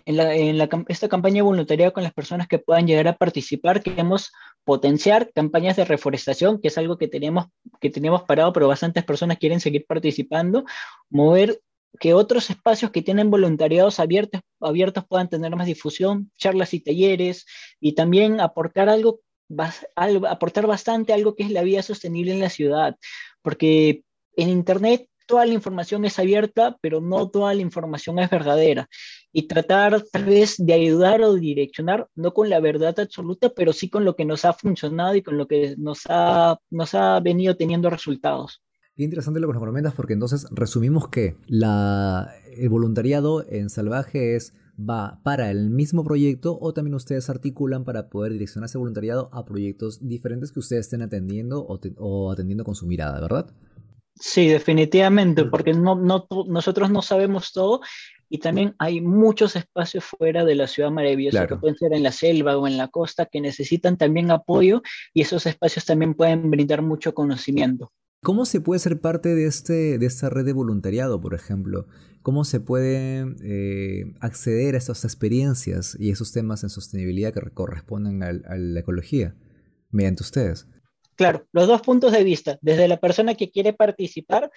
en, 0.04 0.68
esta 0.88 1.08
campaña 1.08 1.36
de 1.36 1.42
voluntariado 1.42 1.92
con 1.92 2.02
las 2.02 2.12
personas 2.12 2.48
que 2.48 2.58
puedan 2.58 2.88
llegar 2.88 3.06
a 3.06 3.16
participar, 3.16 3.84
queremos 3.84 4.32
potenciar 4.64 5.30
campañas 5.32 5.76
de 5.76 5.84
reforestación, 5.84 6.60
que 6.60 6.66
es 6.66 6.78
algo 6.78 6.98
que 6.98 7.06
tenemos, 7.06 7.46
que 7.80 7.90
teníamos 7.90 8.24
parado, 8.24 8.52
pero 8.52 8.66
bastantes 8.66 9.04
personas 9.04 9.38
quieren 9.38 9.60
seguir 9.60 9.86
participando, 9.86 10.64
mover 11.08 11.60
que 11.98 12.14
otros 12.14 12.50
espacios 12.50 12.90
que 12.90 13.02
tienen 13.02 13.30
voluntariados 13.30 14.00
abiertos, 14.00 14.40
abiertos 14.60 15.04
puedan 15.06 15.28
tener 15.28 15.54
más 15.56 15.66
difusión, 15.66 16.30
charlas 16.36 16.74
y 16.74 16.80
talleres, 16.80 17.46
y 17.80 17.94
también 17.94 18.40
aportar 18.40 18.88
algo 18.88 19.20
aportar 19.96 20.68
bastante 20.68 21.12
algo 21.12 21.34
que 21.34 21.42
es 21.42 21.50
la 21.50 21.62
vida 21.62 21.82
sostenible 21.82 22.32
en 22.32 22.40
la 22.40 22.50
ciudad, 22.50 22.96
porque 23.42 24.04
en 24.36 24.48
Internet 24.48 25.08
toda 25.26 25.46
la 25.46 25.54
información 25.54 26.04
es 26.04 26.18
abierta, 26.18 26.76
pero 26.80 27.00
no 27.00 27.28
toda 27.30 27.54
la 27.54 27.62
información 27.62 28.18
es 28.18 28.28
verdadera. 28.28 28.88
Y 29.32 29.46
tratar 29.46 30.02
tal 30.12 30.24
vez 30.24 30.56
de 30.58 30.72
ayudar 30.74 31.22
o 31.22 31.34
direccionar, 31.34 32.08
no 32.16 32.34
con 32.34 32.50
la 32.50 32.58
verdad 32.58 32.98
absoluta, 32.98 33.50
pero 33.50 33.72
sí 33.72 33.88
con 33.88 34.04
lo 34.04 34.16
que 34.16 34.24
nos 34.24 34.44
ha 34.44 34.52
funcionado 34.52 35.14
y 35.14 35.22
con 35.22 35.38
lo 35.38 35.46
que 35.46 35.76
nos 35.78 36.02
ha, 36.08 36.58
nos 36.70 36.94
ha 36.94 37.20
venido 37.20 37.56
teniendo 37.56 37.90
resultados. 37.90 38.60
Qué 38.96 39.04
interesante 39.04 39.40
lo 39.40 39.46
que 39.46 39.54
nos 39.54 39.64
comentas 39.64 39.94
porque 39.94 40.12
entonces 40.12 40.46
resumimos 40.50 41.08
que 41.08 41.36
la, 41.46 42.32
el 42.56 42.68
voluntariado 42.68 43.44
en 43.48 43.70
Salvaje 43.70 44.36
es 44.36 44.52
va 44.80 45.20
para 45.22 45.50
el 45.50 45.70
mismo 45.70 46.04
proyecto 46.04 46.56
o 46.60 46.72
también 46.72 46.94
ustedes 46.94 47.28
articulan 47.28 47.84
para 47.84 48.08
poder 48.08 48.32
direccionar 48.32 48.68
ese 48.68 48.78
voluntariado 48.78 49.28
a 49.32 49.44
proyectos 49.44 50.06
diferentes 50.06 50.52
que 50.52 50.60
ustedes 50.60 50.86
estén 50.86 51.02
atendiendo 51.02 51.66
o, 51.66 52.32
atendiendo 52.32 52.64
con 52.64 52.74
su 52.74 52.86
mirada, 52.86 53.20
¿verdad? 53.20 53.52
Sí, 54.14 54.48
definitivamente, 54.48 55.44
porque 55.44 55.72
no, 55.72 55.94
no, 55.94 56.26
nosotros 56.46 56.90
no 56.90 57.00
sabemos 57.00 57.52
todo 57.52 57.80
y 58.28 58.38
también 58.38 58.74
hay 58.78 59.00
muchos 59.00 59.56
espacios 59.56 60.04
fuera 60.04 60.44
de 60.44 60.54
la 60.54 60.66
ciudad 60.66 60.90
maravillosa 60.90 61.46
que 61.46 61.56
pueden 61.56 61.76
ser 61.76 61.94
en 61.94 62.02
la 62.02 62.12
selva 62.12 62.56
o 62.58 62.66
en 62.66 62.76
la 62.76 62.88
costa 62.88 63.26
que 63.26 63.40
necesitan 63.40 63.96
también 63.96 64.30
apoyo 64.30 64.82
y 65.14 65.22
esos 65.22 65.46
espacios 65.46 65.84
también 65.84 66.14
pueden 66.14 66.50
brindar 66.50 66.82
mucho 66.82 67.14
conocimiento. 67.14 67.92
¿Cómo 68.22 68.44
se 68.44 68.60
puede 68.60 68.80
ser 68.80 69.00
parte 69.00 69.34
de, 69.34 69.46
este, 69.46 69.98
de 69.98 70.06
esta 70.06 70.28
red 70.28 70.44
de 70.44 70.52
voluntariado, 70.52 71.20
por 71.22 71.32
ejemplo? 71.32 71.86
¿Cómo 72.22 72.44
se 72.44 72.60
puede 72.60 73.24
eh, 73.42 74.12
acceder 74.20 74.74
a 74.74 74.78
estas 74.78 75.04
experiencias 75.04 75.96
y 75.98 76.10
esos 76.10 76.30
temas 76.30 76.62
en 76.62 76.68
sostenibilidad 76.68 77.32
que 77.32 77.40
corresponden 77.50 78.22
a, 78.22 78.32
la 78.32 78.80
ecología 78.80 79.34
mediante 79.90 80.22
ustedes? 80.22 80.68
claro, 81.16 81.46
los 81.52 81.68
dos 81.68 81.82
puntos 81.82 82.12
de 82.12 82.24
vista, 82.24 82.58
desde 82.62 82.88
la 82.88 82.96
persona 82.96 83.34
que 83.34 83.50
quiere 83.50 83.74
participar, 83.74 84.50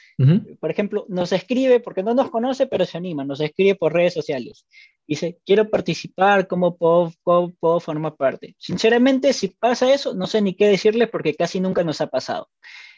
por 0.61 0.71
ejemplo, 0.71 1.05
nos 1.09 1.33
escribe 1.33 1.81
porque 1.81 2.03
no 2.03 2.13
nos 2.13 2.31
conoce, 2.31 2.67
pero 2.67 2.85
se 2.85 2.97
anima, 2.97 3.25
nos 3.25 3.41
escribe 3.41 3.75
por 3.75 3.91
redes 3.91 4.13
sociales. 4.13 4.65
Dice, 5.05 5.39
quiero 5.45 5.69
participar, 5.69 6.47
¿cómo 6.47 6.77
puedo, 6.77 7.11
puedo 7.25 7.81
formar 7.81 8.15
parte? 8.15 8.55
Sinceramente, 8.59 9.33
si 9.33 9.49
pasa 9.49 9.93
eso, 9.93 10.13
no 10.13 10.25
sé 10.25 10.41
ni 10.41 10.53
qué 10.53 10.69
decirle 10.69 11.07
porque 11.07 11.35
casi 11.35 11.59
nunca 11.59 11.83
nos 11.83 11.99
ha 11.99 12.07
pasado. 12.07 12.47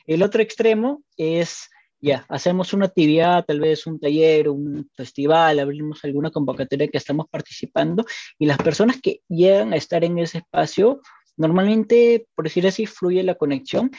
El 0.05 0.23
otro 0.23 0.41
extremo 0.41 1.03
es 1.17 1.69
ya, 2.01 2.25
hacemos 2.29 2.73
una 2.73 2.85
actividad, 2.85 3.45
tal 3.45 3.59
vez 3.59 3.87
un 3.87 3.99
taller, 3.99 4.49
un 4.49 4.87
festival, 4.93 5.59
abrimos 5.59 6.03
alguna 6.03 6.29
convocatoria 6.29 6.87
que 6.87 6.99
estamos 6.99 7.27
participando 7.29 8.05
y 8.37 8.45
las 8.45 8.57
personas 8.57 9.01
que 9.01 9.21
llegan 9.27 9.73
a 9.73 9.77
estar 9.77 10.03
en 10.03 10.19
ese 10.19 10.39
espacio, 10.39 11.01
normalmente, 11.35 12.27
por 12.35 12.45
decir 12.45 12.67
así, 12.67 12.85
fluye 12.85 13.23
la 13.23 13.35
conexión, 13.35 13.89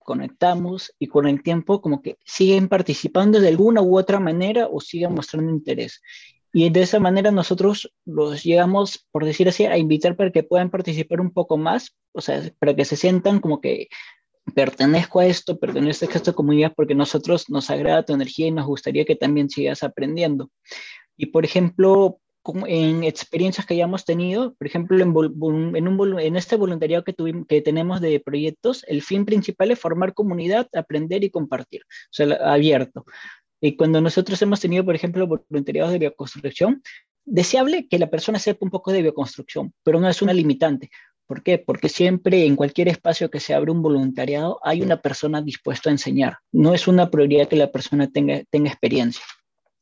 conectamos 0.00 0.92
y 0.98 1.06
con 1.06 1.26
el 1.26 1.42
tiempo 1.42 1.80
como 1.80 2.02
que 2.02 2.18
siguen 2.24 2.68
participando 2.68 3.40
de 3.40 3.48
alguna 3.48 3.80
u 3.80 3.98
otra 3.98 4.20
manera 4.20 4.66
o 4.66 4.80
siguen 4.80 5.14
mostrando 5.14 5.50
interés. 5.50 6.02
Y 6.52 6.68
de 6.68 6.82
esa 6.82 6.98
manera 6.98 7.30
nosotros 7.30 7.92
los 8.04 8.42
llegamos, 8.42 9.06
por 9.12 9.24
decir 9.24 9.48
así, 9.48 9.66
a 9.66 9.78
invitar 9.78 10.16
para 10.16 10.32
que 10.32 10.42
puedan 10.42 10.68
participar 10.68 11.20
un 11.20 11.30
poco 11.30 11.56
más, 11.56 11.96
o 12.12 12.20
sea, 12.20 12.42
para 12.58 12.74
que 12.74 12.84
se 12.84 12.96
sientan 12.96 13.38
como 13.38 13.60
que 13.60 13.88
pertenezco 14.50 15.20
a 15.20 15.26
esto, 15.26 15.58
pertenezco 15.58 16.06
a 16.06 16.16
esta 16.16 16.32
comunidad 16.32 16.72
porque 16.74 16.94
nosotros 16.94 17.48
nos 17.50 17.70
agrada 17.70 18.04
tu 18.04 18.14
energía 18.14 18.46
y 18.46 18.50
nos 18.50 18.66
gustaría 18.66 19.04
que 19.04 19.16
también 19.16 19.50
sigas 19.50 19.82
aprendiendo. 19.82 20.50
Y 21.16 21.26
por 21.26 21.44
ejemplo, 21.44 22.18
en 22.66 23.04
experiencias 23.04 23.66
que 23.66 23.74
hayamos 23.74 24.04
tenido, 24.04 24.54
por 24.54 24.66
ejemplo, 24.66 24.98
en, 24.98 26.36
este 26.36 26.56
voluntariado 26.56 27.04
que, 27.04 27.14
que 27.48 27.60
tenemos 27.60 28.00
de 28.00 28.20
proyectos, 28.20 28.84
el 28.88 29.02
fin 29.02 29.24
principal 29.24 29.70
es 29.70 29.78
formar 29.78 30.14
comunidad, 30.14 30.68
aprender 30.72 31.22
y 31.22 31.30
compartir, 31.30 31.82
o 31.82 32.12
sea, 32.12 32.38
abierto. 32.52 33.04
Y 33.60 33.76
cuando 33.76 34.00
nosotros 34.00 34.40
hemos 34.40 34.60
tenido, 34.60 34.84
por 34.84 34.94
ejemplo, 34.94 35.26
voluntariados 35.26 35.92
de 35.92 35.98
bioconstrucción, 35.98 36.82
deseable 37.26 37.86
que 37.88 37.98
la 37.98 38.08
persona 38.08 38.38
sepa 38.38 38.64
un 38.64 38.70
poco 38.70 38.90
de 38.90 39.02
bioconstrucción, 39.02 39.74
pero 39.82 40.00
no 40.00 40.08
es 40.08 40.22
una 40.22 40.32
limitante, 40.32 40.90
¿Por 41.30 41.44
qué? 41.44 41.58
Porque 41.58 41.88
siempre 41.88 42.44
en 42.44 42.56
cualquier 42.56 42.88
espacio 42.88 43.30
que 43.30 43.38
se 43.38 43.54
abre 43.54 43.70
un 43.70 43.82
voluntariado 43.82 44.58
hay 44.64 44.82
una 44.82 45.00
persona 45.00 45.40
dispuesta 45.40 45.88
a 45.88 45.92
enseñar. 45.92 46.38
No 46.50 46.74
es 46.74 46.88
una 46.88 47.08
prioridad 47.08 47.46
que 47.46 47.54
la 47.54 47.70
persona 47.70 48.10
tenga, 48.10 48.42
tenga 48.50 48.68
experiencia. 48.68 49.22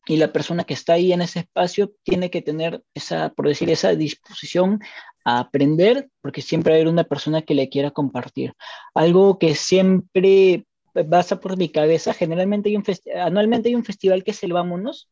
Y 0.04 0.18
la 0.18 0.30
persona 0.30 0.64
que 0.64 0.74
está 0.74 0.92
ahí 0.92 1.10
en 1.10 1.22
ese 1.22 1.38
espacio 1.38 1.94
tiene 2.02 2.30
que 2.30 2.42
tener 2.42 2.82
esa, 2.92 3.30
por 3.30 3.48
decir, 3.48 3.70
esa 3.70 3.94
disposición 3.94 4.80
a 5.24 5.38
aprender, 5.38 6.10
porque 6.20 6.42
siempre 6.42 6.74
hay 6.74 6.84
una 6.84 7.04
persona 7.04 7.40
que 7.40 7.54
le 7.54 7.70
quiera 7.70 7.92
compartir. 7.92 8.52
Algo 8.92 9.38
que 9.38 9.54
siempre 9.54 10.66
pasa 11.08 11.40
por 11.40 11.56
mi 11.56 11.70
cabeza, 11.70 12.12
generalmente 12.12 12.68
hay 12.68 12.76
un 12.76 12.84
anualmente 13.18 13.70
hay 13.70 13.74
un 13.74 13.86
festival 13.86 14.22
que 14.22 14.32
es 14.32 14.42
el 14.42 14.52
Vámonos, 14.52 15.08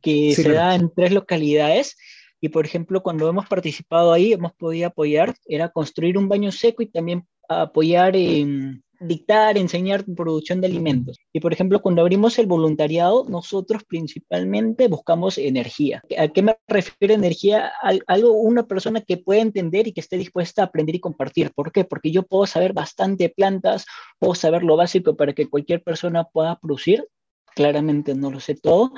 que 0.00 0.34
se 0.34 0.50
da 0.50 0.74
en 0.74 0.90
tres 0.94 1.12
localidades 1.12 1.98
y 2.40 2.48
por 2.50 2.64
ejemplo, 2.64 3.02
cuando 3.02 3.28
hemos 3.28 3.46
participado 3.46 4.12
ahí, 4.12 4.32
hemos 4.32 4.52
podido 4.52 4.88
apoyar, 4.88 5.34
era 5.46 5.70
construir 5.70 6.16
un 6.16 6.28
baño 6.28 6.52
seco 6.52 6.82
y 6.82 6.86
también 6.86 7.26
apoyar 7.48 8.14
en 8.16 8.82
dictar, 9.00 9.56
enseñar 9.56 10.04
producción 10.04 10.60
de 10.60 10.66
alimentos. 10.66 11.18
Y 11.32 11.40
por 11.40 11.52
ejemplo, 11.52 11.80
cuando 11.80 12.02
abrimos 12.02 12.38
el 12.38 12.46
voluntariado, 12.46 13.24
nosotros 13.28 13.84
principalmente 13.84 14.88
buscamos 14.88 15.38
energía. 15.38 16.02
¿A 16.18 16.28
qué 16.28 16.42
me 16.42 16.56
refiero 16.66 17.14
energía? 17.14 17.72
algo, 18.06 18.32
una 18.32 18.66
persona 18.66 19.00
que 19.00 19.16
pueda 19.16 19.40
entender 19.40 19.86
y 19.86 19.92
que 19.92 20.00
esté 20.00 20.16
dispuesta 20.16 20.62
a 20.62 20.64
aprender 20.66 20.96
y 20.96 21.00
compartir. 21.00 21.52
¿Por 21.52 21.70
qué? 21.72 21.84
Porque 21.84 22.10
yo 22.10 22.24
puedo 22.24 22.46
saber 22.46 22.72
bastante 22.72 23.28
plantas, 23.28 23.86
puedo 24.18 24.34
saber 24.34 24.62
lo 24.64 24.76
básico 24.76 25.16
para 25.16 25.32
que 25.32 25.48
cualquier 25.48 25.82
persona 25.82 26.24
pueda 26.24 26.58
producir. 26.58 27.06
Claramente 27.54 28.14
no 28.14 28.30
lo 28.30 28.40
sé 28.40 28.54
todo 28.54 28.92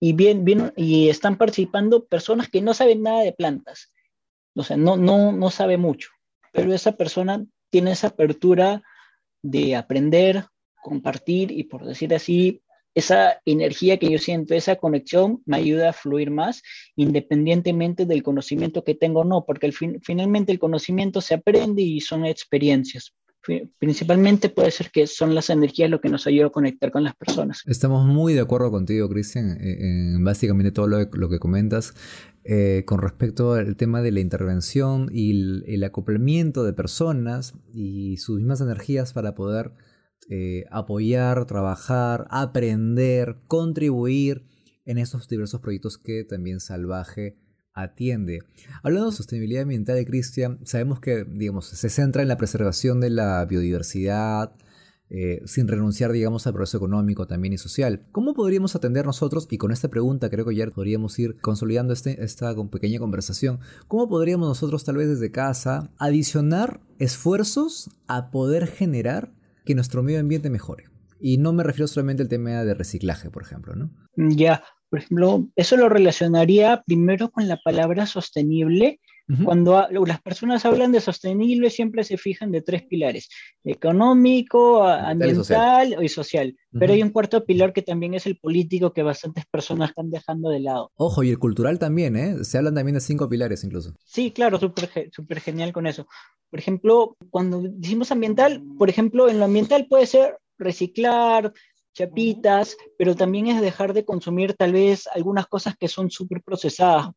y, 0.00 0.12
bien, 0.12 0.44
bien, 0.44 0.72
y 0.76 1.08
están 1.08 1.36
participando 1.36 2.06
personas 2.06 2.48
que 2.48 2.60
no 2.60 2.74
saben 2.74 3.02
nada 3.02 3.22
de 3.22 3.32
plantas, 3.32 3.92
o 4.54 4.62
sea, 4.62 4.76
no, 4.76 4.96
no, 4.96 5.32
no 5.32 5.50
sabe 5.50 5.76
mucho, 5.76 6.10
pero 6.52 6.72
esa 6.72 6.92
persona 6.92 7.44
tiene 7.70 7.92
esa 7.92 8.08
apertura 8.08 8.82
de 9.42 9.76
aprender, 9.76 10.46
compartir 10.82 11.52
y 11.52 11.64
por 11.64 11.84
decir 11.84 12.14
así, 12.14 12.62
esa 12.94 13.40
energía 13.44 13.98
que 13.98 14.10
yo 14.10 14.18
siento, 14.18 14.54
esa 14.54 14.76
conexión 14.76 15.42
me 15.46 15.58
ayuda 15.58 15.90
a 15.90 15.92
fluir 15.92 16.30
más 16.30 16.62
independientemente 16.96 18.06
del 18.06 18.22
conocimiento 18.22 18.82
que 18.82 18.94
tengo 18.94 19.20
o 19.20 19.24
no, 19.24 19.44
porque 19.44 19.70
finalmente 20.02 20.50
el 20.50 20.58
conocimiento 20.58 21.20
se 21.20 21.34
aprende 21.34 21.82
y 21.82 22.00
son 22.00 22.24
experiencias 22.24 23.14
principalmente 23.78 24.48
puede 24.48 24.70
ser 24.70 24.90
que 24.90 25.06
son 25.06 25.34
las 25.34 25.50
energías 25.50 25.90
lo 25.90 26.00
que 26.00 26.08
nos 26.08 26.26
ayuda 26.26 26.46
a 26.46 26.50
conectar 26.50 26.90
con 26.90 27.04
las 27.04 27.16
personas. 27.16 27.62
Estamos 27.66 28.06
muy 28.06 28.34
de 28.34 28.40
acuerdo 28.40 28.70
contigo, 28.70 29.08
Cristian, 29.08 29.58
en 29.60 30.22
básicamente 30.24 30.72
todo 30.72 30.86
lo, 30.86 31.28
que 31.28 31.38
comentas 31.38 31.94
eh, 32.44 32.84
con 32.86 33.00
respecto 33.00 33.54
al 33.54 33.76
tema 33.76 34.02
de 34.02 34.12
la 34.12 34.20
intervención 34.20 35.08
y 35.12 35.64
el, 35.72 35.84
acoplamiento 35.84 36.64
de 36.64 36.72
personas 36.72 37.54
y 37.72 38.16
sus 38.18 38.38
mismas 38.38 38.60
energías 38.60 39.12
para 39.12 39.34
poder 39.34 39.72
eh, 40.28 40.64
apoyar, 40.70 41.46
trabajar, 41.46 42.26
aprender, 42.30 43.38
contribuir 43.46 44.44
en 44.84 44.98
esos 44.98 45.28
diversos 45.28 45.60
proyectos 45.60 45.98
que 45.98 46.24
también 46.24 46.60
Salvaje 46.60 47.36
atiende. 47.82 48.42
Hablando 48.82 49.10
de 49.10 49.16
sostenibilidad 49.16 49.62
ambiental, 49.62 50.04
Cristian, 50.04 50.58
sabemos 50.64 51.00
que 51.00 51.24
digamos, 51.24 51.66
se 51.66 51.88
centra 51.88 52.22
en 52.22 52.28
la 52.28 52.36
preservación 52.36 53.00
de 53.00 53.10
la 53.10 53.44
biodiversidad, 53.44 54.52
eh, 55.10 55.40
sin 55.46 55.68
renunciar, 55.68 56.12
digamos, 56.12 56.46
al 56.46 56.52
progreso 56.52 56.76
económico 56.76 57.26
también 57.26 57.54
y 57.54 57.58
social. 57.58 58.02
¿Cómo 58.12 58.34
podríamos 58.34 58.76
atender 58.76 59.06
nosotros, 59.06 59.48
y 59.50 59.56
con 59.56 59.72
esta 59.72 59.88
pregunta 59.88 60.28
creo 60.28 60.44
que 60.44 60.54
ya 60.54 60.66
podríamos 60.66 61.18
ir 61.18 61.40
consolidando 61.40 61.94
este, 61.94 62.22
esta 62.22 62.54
pequeña 62.70 62.98
conversación, 62.98 63.60
cómo 63.86 64.06
podríamos 64.08 64.48
nosotros 64.48 64.84
tal 64.84 64.98
vez 64.98 65.08
desde 65.08 65.30
casa 65.30 65.90
adicionar 65.98 66.80
esfuerzos 66.98 67.90
a 68.06 68.30
poder 68.30 68.66
generar 68.66 69.32
que 69.64 69.74
nuestro 69.74 70.02
medio 70.02 70.20
ambiente 70.20 70.50
mejore? 70.50 70.84
Y 71.20 71.38
no 71.38 71.54
me 71.54 71.62
refiero 71.62 71.88
solamente 71.88 72.22
al 72.22 72.28
tema 72.28 72.62
de 72.64 72.74
reciclaje, 72.74 73.30
por 73.30 73.42
ejemplo, 73.42 73.74
¿no? 73.74 73.90
Ya, 74.14 74.62
por 74.90 75.00
ejemplo, 75.00 75.46
eso 75.56 75.76
lo 75.76 75.88
relacionaría 75.88 76.82
primero 76.86 77.30
con 77.30 77.46
la 77.48 77.58
palabra 77.58 78.06
sostenible. 78.06 79.00
Cuando 79.44 79.86
las 80.06 80.22
personas 80.22 80.64
hablan 80.64 80.90
de 80.90 81.02
sostenible, 81.02 81.68
siempre 81.68 82.02
se 82.02 82.16
fijan 82.16 82.50
de 82.50 82.62
tres 82.62 82.84
pilares, 82.84 83.28
económico, 83.62 84.82
ambiental 84.82 86.02
y 86.02 86.08
social. 86.08 86.56
Pero 86.72 86.94
hay 86.94 87.02
un 87.02 87.10
cuarto 87.10 87.44
pilar 87.44 87.74
que 87.74 87.82
también 87.82 88.14
es 88.14 88.24
el 88.24 88.38
político 88.38 88.94
que 88.94 89.02
bastantes 89.02 89.44
personas 89.44 89.90
están 89.90 90.08
dejando 90.08 90.48
de 90.48 90.60
lado. 90.60 90.92
Ojo, 90.94 91.22
y 91.22 91.28
el 91.28 91.38
cultural 91.38 91.78
también, 91.78 92.16
¿eh? 92.16 92.42
Se 92.42 92.56
hablan 92.56 92.74
también 92.74 92.94
de 92.94 93.02
cinco 93.02 93.28
pilares 93.28 93.62
incluso. 93.64 93.92
Sí, 94.02 94.30
claro, 94.30 94.58
súper 94.58 95.10
super 95.12 95.40
genial 95.40 95.74
con 95.74 95.86
eso. 95.86 96.06
Por 96.48 96.58
ejemplo, 96.58 97.14
cuando 97.28 97.60
decimos 97.62 98.10
ambiental, 98.10 98.62
por 98.78 98.88
ejemplo, 98.88 99.28
en 99.28 99.40
lo 99.40 99.44
ambiental 99.44 99.88
puede 99.90 100.06
ser 100.06 100.38
reciclar, 100.58 101.52
chapitas, 101.92 102.76
pero 102.96 103.14
también 103.14 103.48
es 103.48 103.60
dejar 103.60 103.92
de 103.92 104.04
consumir 104.04 104.54
tal 104.54 104.72
vez 104.72 105.06
algunas 105.08 105.46
cosas 105.46 105.76
que 105.76 105.88
son 105.88 106.10
súper 106.10 106.42
procesadas, 106.42 107.10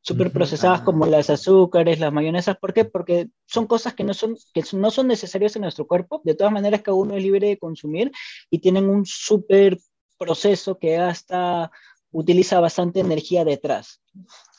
súper 0.00 0.32
procesadas 0.32 0.82
como 0.82 1.06
las 1.06 1.28
azúcares, 1.30 2.00
las 2.00 2.12
mayonesas. 2.12 2.56
¿Por 2.58 2.72
qué? 2.72 2.84
Porque 2.84 3.28
son 3.46 3.66
cosas 3.66 3.94
que 3.94 4.04
no 4.04 4.14
son, 4.14 4.36
que 4.54 4.62
no 4.72 4.90
son 4.90 5.08
necesarias 5.08 5.56
en 5.56 5.62
nuestro 5.62 5.86
cuerpo. 5.86 6.20
De 6.24 6.34
todas 6.34 6.52
maneras, 6.52 6.82
cada 6.82 6.96
uno 6.96 7.16
es 7.16 7.22
libre 7.22 7.48
de 7.48 7.58
consumir 7.58 8.10
y 8.50 8.60
tienen 8.60 8.88
un 8.88 9.04
súper 9.04 9.78
proceso 10.18 10.78
que 10.78 10.96
hasta 10.96 11.70
utiliza 12.10 12.60
bastante 12.60 13.00
energía 13.00 13.44
detrás. 13.44 14.00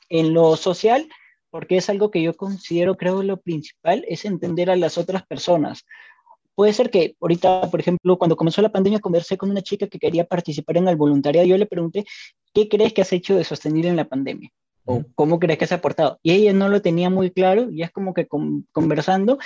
En 0.10 0.34
lo 0.34 0.56
social, 0.56 1.08
porque 1.50 1.78
es 1.78 1.90
algo 1.90 2.12
que 2.12 2.22
yo 2.22 2.36
considero, 2.36 2.96
creo, 2.96 3.24
lo 3.24 3.42
principal, 3.42 4.06
es 4.08 4.26
entender 4.26 4.70
a 4.70 4.76
las 4.76 4.98
otras 4.98 5.26
personas. 5.26 5.86
Puede 6.60 6.74
ser 6.74 6.90
que 6.90 7.16
ahorita, 7.22 7.72
por 7.72 7.80
ejemplo, 7.80 8.18
cuando 8.18 8.36
comenzó 8.36 8.62
la 8.62 8.68
pandemia, 8.68 9.00
conversé 9.00 9.38
con 9.38 9.50
una 9.50 9.62
chica 9.62 9.88
que 9.88 9.98
quería 9.98 10.26
participar 10.26 10.76
en 10.76 10.90
el 10.90 10.98
voluntariado. 10.98 11.48
Yo 11.48 11.58
le 11.58 11.66
pregunté, 11.66 12.04
¿qué 12.54 12.68
crees 12.68 12.92
que 12.92 13.02
has 13.02 13.14
hecho 13.14 13.38
de 13.38 13.46
sostenible 13.46 13.88
en 13.88 13.96
la 13.96 14.10
pandemia? 14.10 14.52
¿O 14.84 15.06
cómo 15.16 15.40
crees 15.40 15.58
que 15.58 15.64
has 15.64 15.72
aportado? 15.72 16.20
Y 16.22 16.34
ella 16.34 16.52
no 16.52 16.68
lo 16.68 16.82
tenía 16.82 17.10
muy 17.10 17.32
claro, 17.32 17.72
y 17.72 17.82
es 17.84 17.92
como 17.92 18.14
que 18.14 18.28
conversando, 18.74 19.40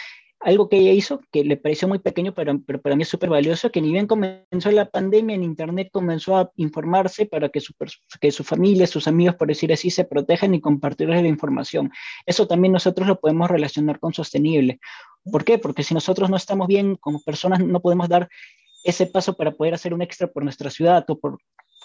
algo 0.44 0.68
que 0.68 0.78
ella 0.78 0.92
hizo 0.92 1.22
que 1.32 1.44
le 1.44 1.58
pareció 1.58 1.88
muy 1.88 2.00
pequeño, 2.00 2.34
pero, 2.34 2.60
pero 2.66 2.82
para 2.82 2.96
mí 2.96 3.04
es 3.04 3.10
súper 3.10 3.30
valioso, 3.30 3.72
que 3.72 3.82
ni 3.82 3.92
bien 3.92 4.08
comenzó 4.08 4.72
la 4.72 4.90
pandemia, 4.90 5.36
en 5.36 5.44
Internet 5.44 5.90
comenzó 5.92 6.38
a 6.38 6.52
informarse 6.58 7.26
para 7.26 7.50
que 7.50 7.62
su, 7.62 7.74
que 8.20 8.32
su 8.32 8.44
familia, 8.44 8.86
sus 8.86 9.08
amigos, 9.08 9.36
por 9.36 9.48
decir 9.48 9.72
así, 9.72 9.90
se 9.90 10.04
protejan 10.04 10.54
y 10.54 10.62
compartirles 10.62 11.22
la 11.22 11.28
información. 11.30 11.92
Eso 12.26 12.46
también 12.48 12.74
nosotros 12.74 13.08
lo 13.08 13.20
podemos 13.20 13.50
relacionar 13.50 14.00
con 14.00 14.14
sostenible. 14.14 14.80
¿Por 15.24 15.46
qué? 15.46 15.58
Porque 15.58 15.84
si 15.84 15.94
nosotros 15.94 16.30
no 16.30 16.36
estamos 16.36 16.68
bien 16.68 16.96
como 16.98 17.22
personas, 17.22 17.60
no 17.60 17.80
podemos 17.82 18.10
dar 18.10 18.30
ese 18.84 19.08
paso 19.08 19.36
para 19.36 19.52
poder 19.52 19.74
hacer 19.74 19.94
un 19.94 20.02
extra 20.02 20.28
por 20.28 20.44
nuestra 20.44 20.70
ciudad 20.70 21.06
o 21.08 21.18
por, 21.18 21.38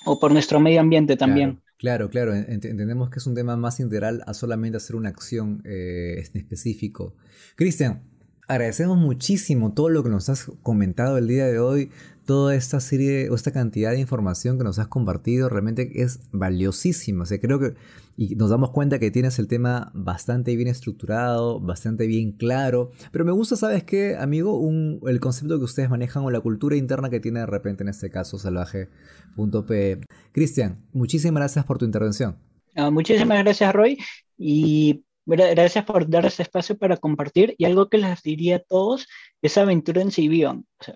o 0.05 0.18
por 0.18 0.33
nuestro 0.33 0.59
medio 0.59 0.81
ambiente 0.81 1.16
también. 1.16 1.62
Claro, 1.79 2.11
claro, 2.11 2.35
entendemos 2.35 3.09
que 3.09 3.21
es 3.21 3.27
un 3.29 3.37
tema 3.37 3.57
más 3.57 3.79
integral 3.79 4.25
a 4.27 4.35
solamente 4.35 4.79
hacer 4.79 4.97
una 4.97 5.11
acción 5.11 5.62
eh, 5.64 6.25
en 6.35 6.40
específico. 6.40 7.14
Cristian, 7.55 8.03
Agradecemos 8.48 8.96
muchísimo 8.96 9.72
todo 9.74 9.90
lo 9.90 10.02
que 10.02 10.08
nos 10.08 10.28
has 10.30 10.50
comentado 10.62 11.18
el 11.18 11.28
día 11.28 11.46
de 11.46 11.58
hoy, 11.58 11.90
toda 12.24 12.54
esta 12.54 12.80
serie 12.80 13.28
o 13.28 13.34
esta 13.34 13.52
cantidad 13.52 13.92
de 13.92 14.00
información 14.00 14.58
que 14.58 14.64
nos 14.64 14.78
has 14.78 14.88
compartido, 14.88 15.48
realmente 15.48 16.02
es 16.02 16.20
valiosísima. 16.32 17.24
O 17.24 17.26
sea, 17.26 17.38
creo 17.40 17.61
que 17.61 17.74
y 18.18 18.34
nos 18.34 18.50
damos 18.50 18.70
cuenta 18.70 18.98
que 18.98 19.12
tienes 19.12 19.38
el 19.38 19.46
tema 19.46 19.92
bastante 19.94 20.56
bien 20.56 20.66
estructurado, 20.66 21.61
bastante 21.61 22.08
bien 22.08 22.32
claro. 22.32 22.90
Pero 23.12 23.24
me 23.24 23.30
gusta, 23.30 23.54
¿sabes 23.54 23.84
qué, 23.84 24.16
amigo? 24.16 24.61
el 25.06 25.20
concepto 25.20 25.56
que 25.58 25.64
ustedes 25.64 25.88
manejan 25.88 26.24
o 26.24 26.30
la 26.32 26.40
cultura 26.40 26.74
interna 26.74 27.11
que 27.11 27.20
tiene 27.20 27.38
de 27.38 27.46
repente 27.46 27.84
en 27.84 27.90
este 27.90 28.11
caso 28.11 28.37
salvaje.p. 28.37 30.00
Cristian, 30.32 30.84
muchísimas 30.92 31.40
gracias 31.42 31.64
por 31.64 31.78
tu 31.78 31.84
intervención. 31.84 32.37
Ah, 32.74 32.90
muchísimas 32.90 33.38
gracias, 33.44 33.72
Roy. 33.72 33.98
Y 34.37 35.04
Gracias 35.29 35.85
por 35.85 36.09
dar 36.09 36.25
este 36.25 36.43
espacio 36.43 36.79
para 36.79 36.97
compartir. 36.97 37.55
Y 37.59 37.67
algo 37.67 37.91
que 37.91 37.99
les 37.99 38.23
diría 38.23 38.57
a 38.57 38.59
todos 38.61 39.07
es 39.43 39.59
aventura 39.59 40.01
en 40.01 40.11
sí 40.11 40.29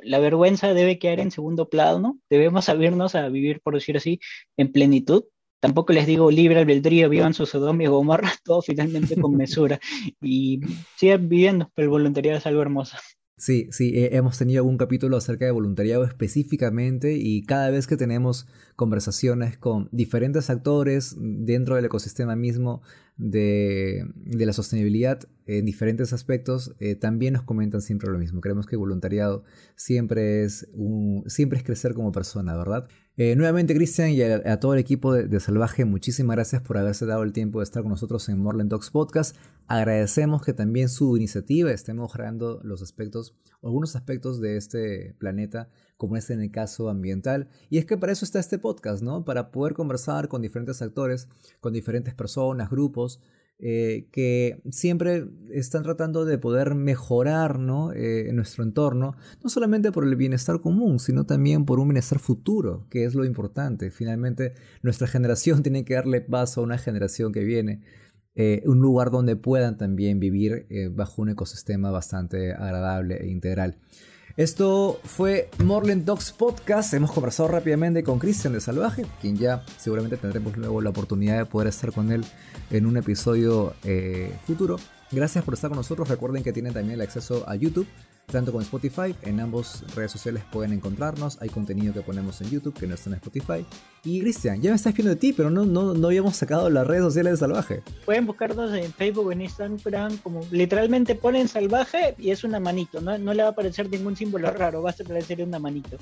la 0.02 0.18
vergüenza 0.20 0.72
debe 0.72 0.98
quedar 0.98 1.20
en 1.20 1.30
segundo 1.30 1.68
plano. 1.68 2.18
Debemos 2.30 2.68
abrirnos 2.68 3.14
a 3.14 3.28
vivir, 3.28 3.60
por 3.62 3.74
decir 3.74 3.96
así, 3.96 4.20
en 4.56 4.72
plenitud. 4.72 5.24
Tampoco 5.60 5.92
les 5.92 6.06
digo 6.06 6.30
libre 6.30 6.60
albedrío, 6.60 7.08
vivan 7.08 7.34
su 7.34 7.46
Sodoma 7.46 7.82
y 7.84 7.86
Gomorra, 7.86 8.32
todo 8.44 8.62
finalmente 8.62 9.20
con 9.20 9.36
mesura. 9.36 9.78
Y 10.20 10.60
sigan 10.96 11.28
viviendo, 11.28 11.70
pero 11.74 11.84
el 11.86 11.90
voluntariado 11.90 12.38
es 12.38 12.46
algo 12.46 12.62
hermoso. 12.62 12.96
Sí, 13.36 13.66
sí, 13.72 13.98
eh, 13.98 14.10
hemos 14.12 14.38
tenido 14.38 14.60
algún 14.60 14.78
capítulo 14.78 15.16
acerca 15.16 15.46
de 15.46 15.50
voluntariado 15.50 16.04
específicamente 16.04 17.16
y 17.16 17.42
cada 17.42 17.70
vez 17.70 17.88
que 17.88 17.96
tenemos 17.96 18.46
conversaciones 18.76 19.58
con 19.58 19.88
diferentes 19.90 20.48
actores 20.48 21.16
dentro 21.18 21.74
del 21.74 21.86
ecosistema 21.86 22.36
mismo 22.36 22.82
de, 23.16 24.04
la 24.24 24.52
sostenibilidad 24.52 25.20
en 25.46 25.64
diferentes 25.64 26.12
aspectos, 26.12 26.74
eh, 26.78 26.94
también 26.94 27.34
nos 27.34 27.42
comentan 27.42 27.80
siempre 27.82 28.10
lo 28.10 28.18
mismo. 28.18 28.40
Creemos 28.40 28.66
que 28.66 28.76
voluntariado 28.76 29.44
siempre 29.76 30.44
es, 30.44 30.68
siempre 31.26 31.58
es 31.58 31.64
crecer 31.64 31.94
como 31.94 32.12
persona, 32.12 32.56
¿verdad? 32.56 32.88
Eh, 33.16 33.36
nuevamente, 33.36 33.74
Cristian, 33.74 34.10
y 34.10 34.22
a, 34.22 34.58
todo 34.58 34.72
el 34.72 34.80
equipo 34.80 35.12
de, 35.12 35.40
Salvaje, 35.40 35.84
muchísimas 35.84 36.36
gracias 36.36 36.62
por 36.62 36.78
haberse 36.78 37.04
dado 37.04 37.22
el 37.24 37.32
tiempo 37.32 37.58
de 37.58 37.64
estar 37.64 37.82
con 37.82 37.90
nosotros 37.90 38.28
en 38.28 38.38
Morland 38.38 38.70
Talks 38.70 38.90
Podcast. 38.90 39.36
Agradecemos 39.66 40.42
que 40.42 40.54
también 40.54 40.88
su 40.88 41.16
iniciativa 41.16 41.70
esté 41.72 41.92
mejorando 41.92 42.60
los 42.64 42.80
aspectos, 42.80 43.36
algunos 43.62 43.96
aspectos 43.96 44.40
de 44.40 44.56
este 44.56 45.14
planeta, 45.18 45.68
como 46.02 46.16
es 46.16 46.30
en 46.30 46.42
el 46.42 46.50
caso 46.50 46.88
ambiental. 46.88 47.48
Y 47.70 47.78
es 47.78 47.86
que 47.86 47.96
para 47.96 48.10
eso 48.10 48.24
está 48.24 48.40
este 48.40 48.58
podcast, 48.58 49.04
¿no? 49.04 49.24
Para 49.24 49.52
poder 49.52 49.72
conversar 49.72 50.26
con 50.26 50.42
diferentes 50.42 50.82
actores, 50.82 51.28
con 51.60 51.72
diferentes 51.72 52.12
personas, 52.12 52.70
grupos, 52.70 53.20
eh, 53.60 54.08
que 54.10 54.60
siempre 54.72 55.28
están 55.52 55.84
tratando 55.84 56.24
de 56.24 56.38
poder 56.38 56.74
mejorar 56.74 57.60
¿no? 57.60 57.92
Eh, 57.92 58.32
nuestro 58.32 58.64
entorno, 58.64 59.14
no 59.44 59.48
solamente 59.48 59.92
por 59.92 60.02
el 60.02 60.16
bienestar 60.16 60.60
común, 60.60 60.98
sino 60.98 61.24
también 61.24 61.64
por 61.64 61.78
un 61.78 61.86
bienestar 61.86 62.18
futuro, 62.18 62.88
que 62.90 63.04
es 63.04 63.14
lo 63.14 63.24
importante. 63.24 63.92
Finalmente, 63.92 64.54
nuestra 64.82 65.06
generación 65.06 65.62
tiene 65.62 65.84
que 65.84 65.94
darle 65.94 66.20
paso 66.20 66.62
a 66.62 66.64
una 66.64 66.78
generación 66.78 67.32
que 67.32 67.44
viene, 67.44 67.84
eh, 68.34 68.64
un 68.66 68.80
lugar 68.80 69.12
donde 69.12 69.36
puedan 69.36 69.78
también 69.78 70.18
vivir 70.18 70.66
bajo 70.90 71.22
un 71.22 71.28
ecosistema 71.28 71.92
bastante 71.92 72.54
agradable 72.54 73.18
e 73.22 73.28
integral. 73.28 73.78
Esto 74.36 74.98
fue 75.04 75.50
Morland 75.62 76.06
Dogs 76.06 76.32
Podcast. 76.32 76.94
Hemos 76.94 77.12
conversado 77.12 77.50
rápidamente 77.50 78.02
con 78.02 78.18
Cristian 78.18 78.54
de 78.54 78.62
Salvaje, 78.62 79.04
quien 79.20 79.36
ya 79.36 79.62
seguramente 79.76 80.16
tendremos 80.16 80.56
luego 80.56 80.80
la 80.80 80.88
oportunidad 80.88 81.36
de 81.36 81.44
poder 81.44 81.68
estar 81.68 81.92
con 81.92 82.10
él 82.10 82.24
en 82.70 82.86
un 82.86 82.96
episodio 82.96 83.74
eh, 83.84 84.34
futuro. 84.46 84.76
Gracias 85.10 85.44
por 85.44 85.52
estar 85.52 85.68
con 85.68 85.76
nosotros. 85.76 86.08
Recuerden 86.08 86.42
que 86.42 86.54
tienen 86.54 86.72
también 86.72 86.94
el 86.94 87.02
acceso 87.02 87.44
a 87.46 87.56
YouTube 87.56 87.86
tanto 88.26 88.52
con 88.52 88.62
Spotify. 88.62 89.14
En 89.22 89.40
ambas 89.40 89.84
redes 89.94 90.12
sociales 90.12 90.42
pueden 90.50 90.72
encontrarnos. 90.72 91.38
Hay 91.40 91.48
contenido 91.48 91.92
que 91.92 92.02
ponemos 92.02 92.40
en 92.40 92.50
YouTube 92.50 92.74
que 92.74 92.86
no 92.86 92.94
está 92.94 93.10
en 93.10 93.14
Spotify. 93.14 93.64
Y 94.04 94.20
Cristian, 94.20 94.60
ya 94.60 94.70
me 94.70 94.76
estás 94.76 94.94
viendo 94.94 95.10
de 95.10 95.16
ti, 95.16 95.32
pero 95.32 95.50
no, 95.50 95.64
no, 95.64 95.94
no 95.94 96.08
habíamos 96.08 96.36
sacado 96.36 96.68
las 96.70 96.86
redes 96.86 97.04
sociales 97.04 97.34
de 97.34 97.36
Salvaje. 97.36 97.82
Pueden 98.04 98.26
buscarnos 98.26 98.74
en 98.74 98.92
Facebook 98.92 99.30
en 99.30 99.42
Instagram 99.42 100.16
como 100.18 100.40
literalmente 100.50 101.14
ponen 101.14 101.46
Salvaje 101.46 102.16
y 102.18 102.30
es 102.30 102.42
una 102.42 102.58
manito. 102.58 103.00
No, 103.00 103.16
no 103.18 103.32
le 103.32 103.42
va 103.42 103.50
a 103.50 103.52
aparecer 103.52 103.88
ningún 103.88 104.16
símbolo 104.16 104.50
raro, 104.50 104.82
va 104.82 104.90
a 104.90 104.92
aparecer 104.92 105.42
una 105.42 105.58
manito. 105.58 105.98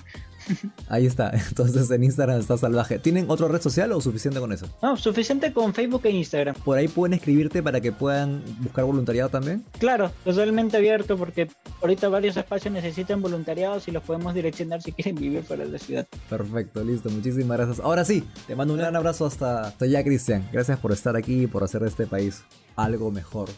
Ahí 0.89 1.07
está, 1.07 1.31
entonces 1.31 1.91
en 1.91 2.05
Instagram 2.05 2.41
está 2.41 2.57
Salvaje. 2.57 2.99
¿Tienen 2.99 3.31
otra 3.31 3.49
red 3.49 3.61
social 3.61 3.93
o 3.93 4.01
suficiente 4.01 4.41
con 4.41 4.53
eso? 4.53 4.67
No, 4.83 4.97
suficiente 4.97 5.53
con 5.53 5.75
Facebook 5.75 6.03
e 6.05 6.11
Instagram. 6.11 6.55
¿Por 6.65 6.79
ahí 6.79 6.89
pueden 6.89 7.15
escribirte 7.15 7.63
para 7.63 7.81
que 7.81 7.93
puedan 7.93 8.43
buscar 8.61 8.85
voluntariado 8.85 9.29
también? 9.29 9.65
Claro, 9.79 10.11
totalmente 10.25 10.77
abierto 10.77 11.17
porque 11.17 11.49
ahorita 11.83 12.09
varios 12.11 12.37
espacios 12.37 12.73
necesitan 12.73 13.23
voluntariados 13.23 13.87
y 13.89 13.91
los 13.91 14.03
podemos 14.03 14.35
direccionar 14.35 14.83
si 14.83 14.93
quieren 14.93 15.17
vivir 15.17 15.43
fuera 15.43 15.65
de 15.65 15.71
la 15.71 15.79
ciudad. 15.79 16.07
Perfecto, 16.29 16.83
listo, 16.85 17.11
muchísimas 17.11 17.57
gracias. 17.57 17.81
Ahora 17.81 18.05
sí, 18.05 18.25
te 18.47 18.55
mando 18.57 18.75
un 18.75 18.81
gran 18.81 18.97
abrazo 18.97 19.27
hasta, 19.27 19.63
hasta 19.63 19.85
allá, 19.85 20.03
Cristian. 20.05 20.49
Gracias 20.53 20.79
por 20.79 20.93
estar 20.93 21.17
aquí 21.17 21.45
y 21.45 21.47
por 21.47 21.65
hacer 21.65 21.83
de 21.83 21.89
este 21.89 22.07
país 22.07 22.43
algo 22.77 23.11
mejor. 23.11 23.49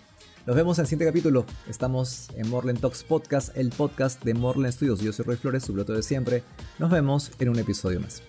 Nos 0.47 0.57
vemos 0.57 0.79
en 0.79 0.83
el 0.83 0.87
siguiente 0.89 1.07
capítulo. 1.07 1.47
Estamos 1.69 2.29
en 2.35 2.51
Morland 2.51 2.81
Talks 2.81 3.05
Podcast, 3.05 3.57
el 3.57 3.71
podcast 3.71 4.23
de 4.25 4.35
Morland 4.35 4.73
Studios. 4.73 5.01
Yo 5.01 5.13
soy 5.13 5.25
Roy 5.25 5.37
Flores, 5.37 5.63
su 5.63 5.73
piloto 5.73 5.93
de 5.93 6.03
siempre. 6.03 6.43
Nos 6.79 6.91
vemos 6.91 7.31
en 7.39 7.49
un 7.49 7.59
episodio 7.59 8.01
más. 8.01 8.23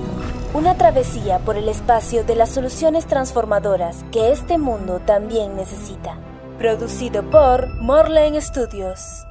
Una 0.55 0.75
travesía 0.79 1.38
por 1.40 1.59
el 1.59 1.68
espacio 1.68 2.25
de 2.25 2.35
las 2.35 2.49
soluciones 2.49 3.07
transformadoras 3.07 4.07
que 4.11 4.33
este 4.33 4.57
mundo 4.57 5.03
también 5.05 5.55
necesita. 5.55 6.16
Producido 6.57 7.29
por 7.29 7.68
Morland 7.83 8.40
Studios. 8.40 9.27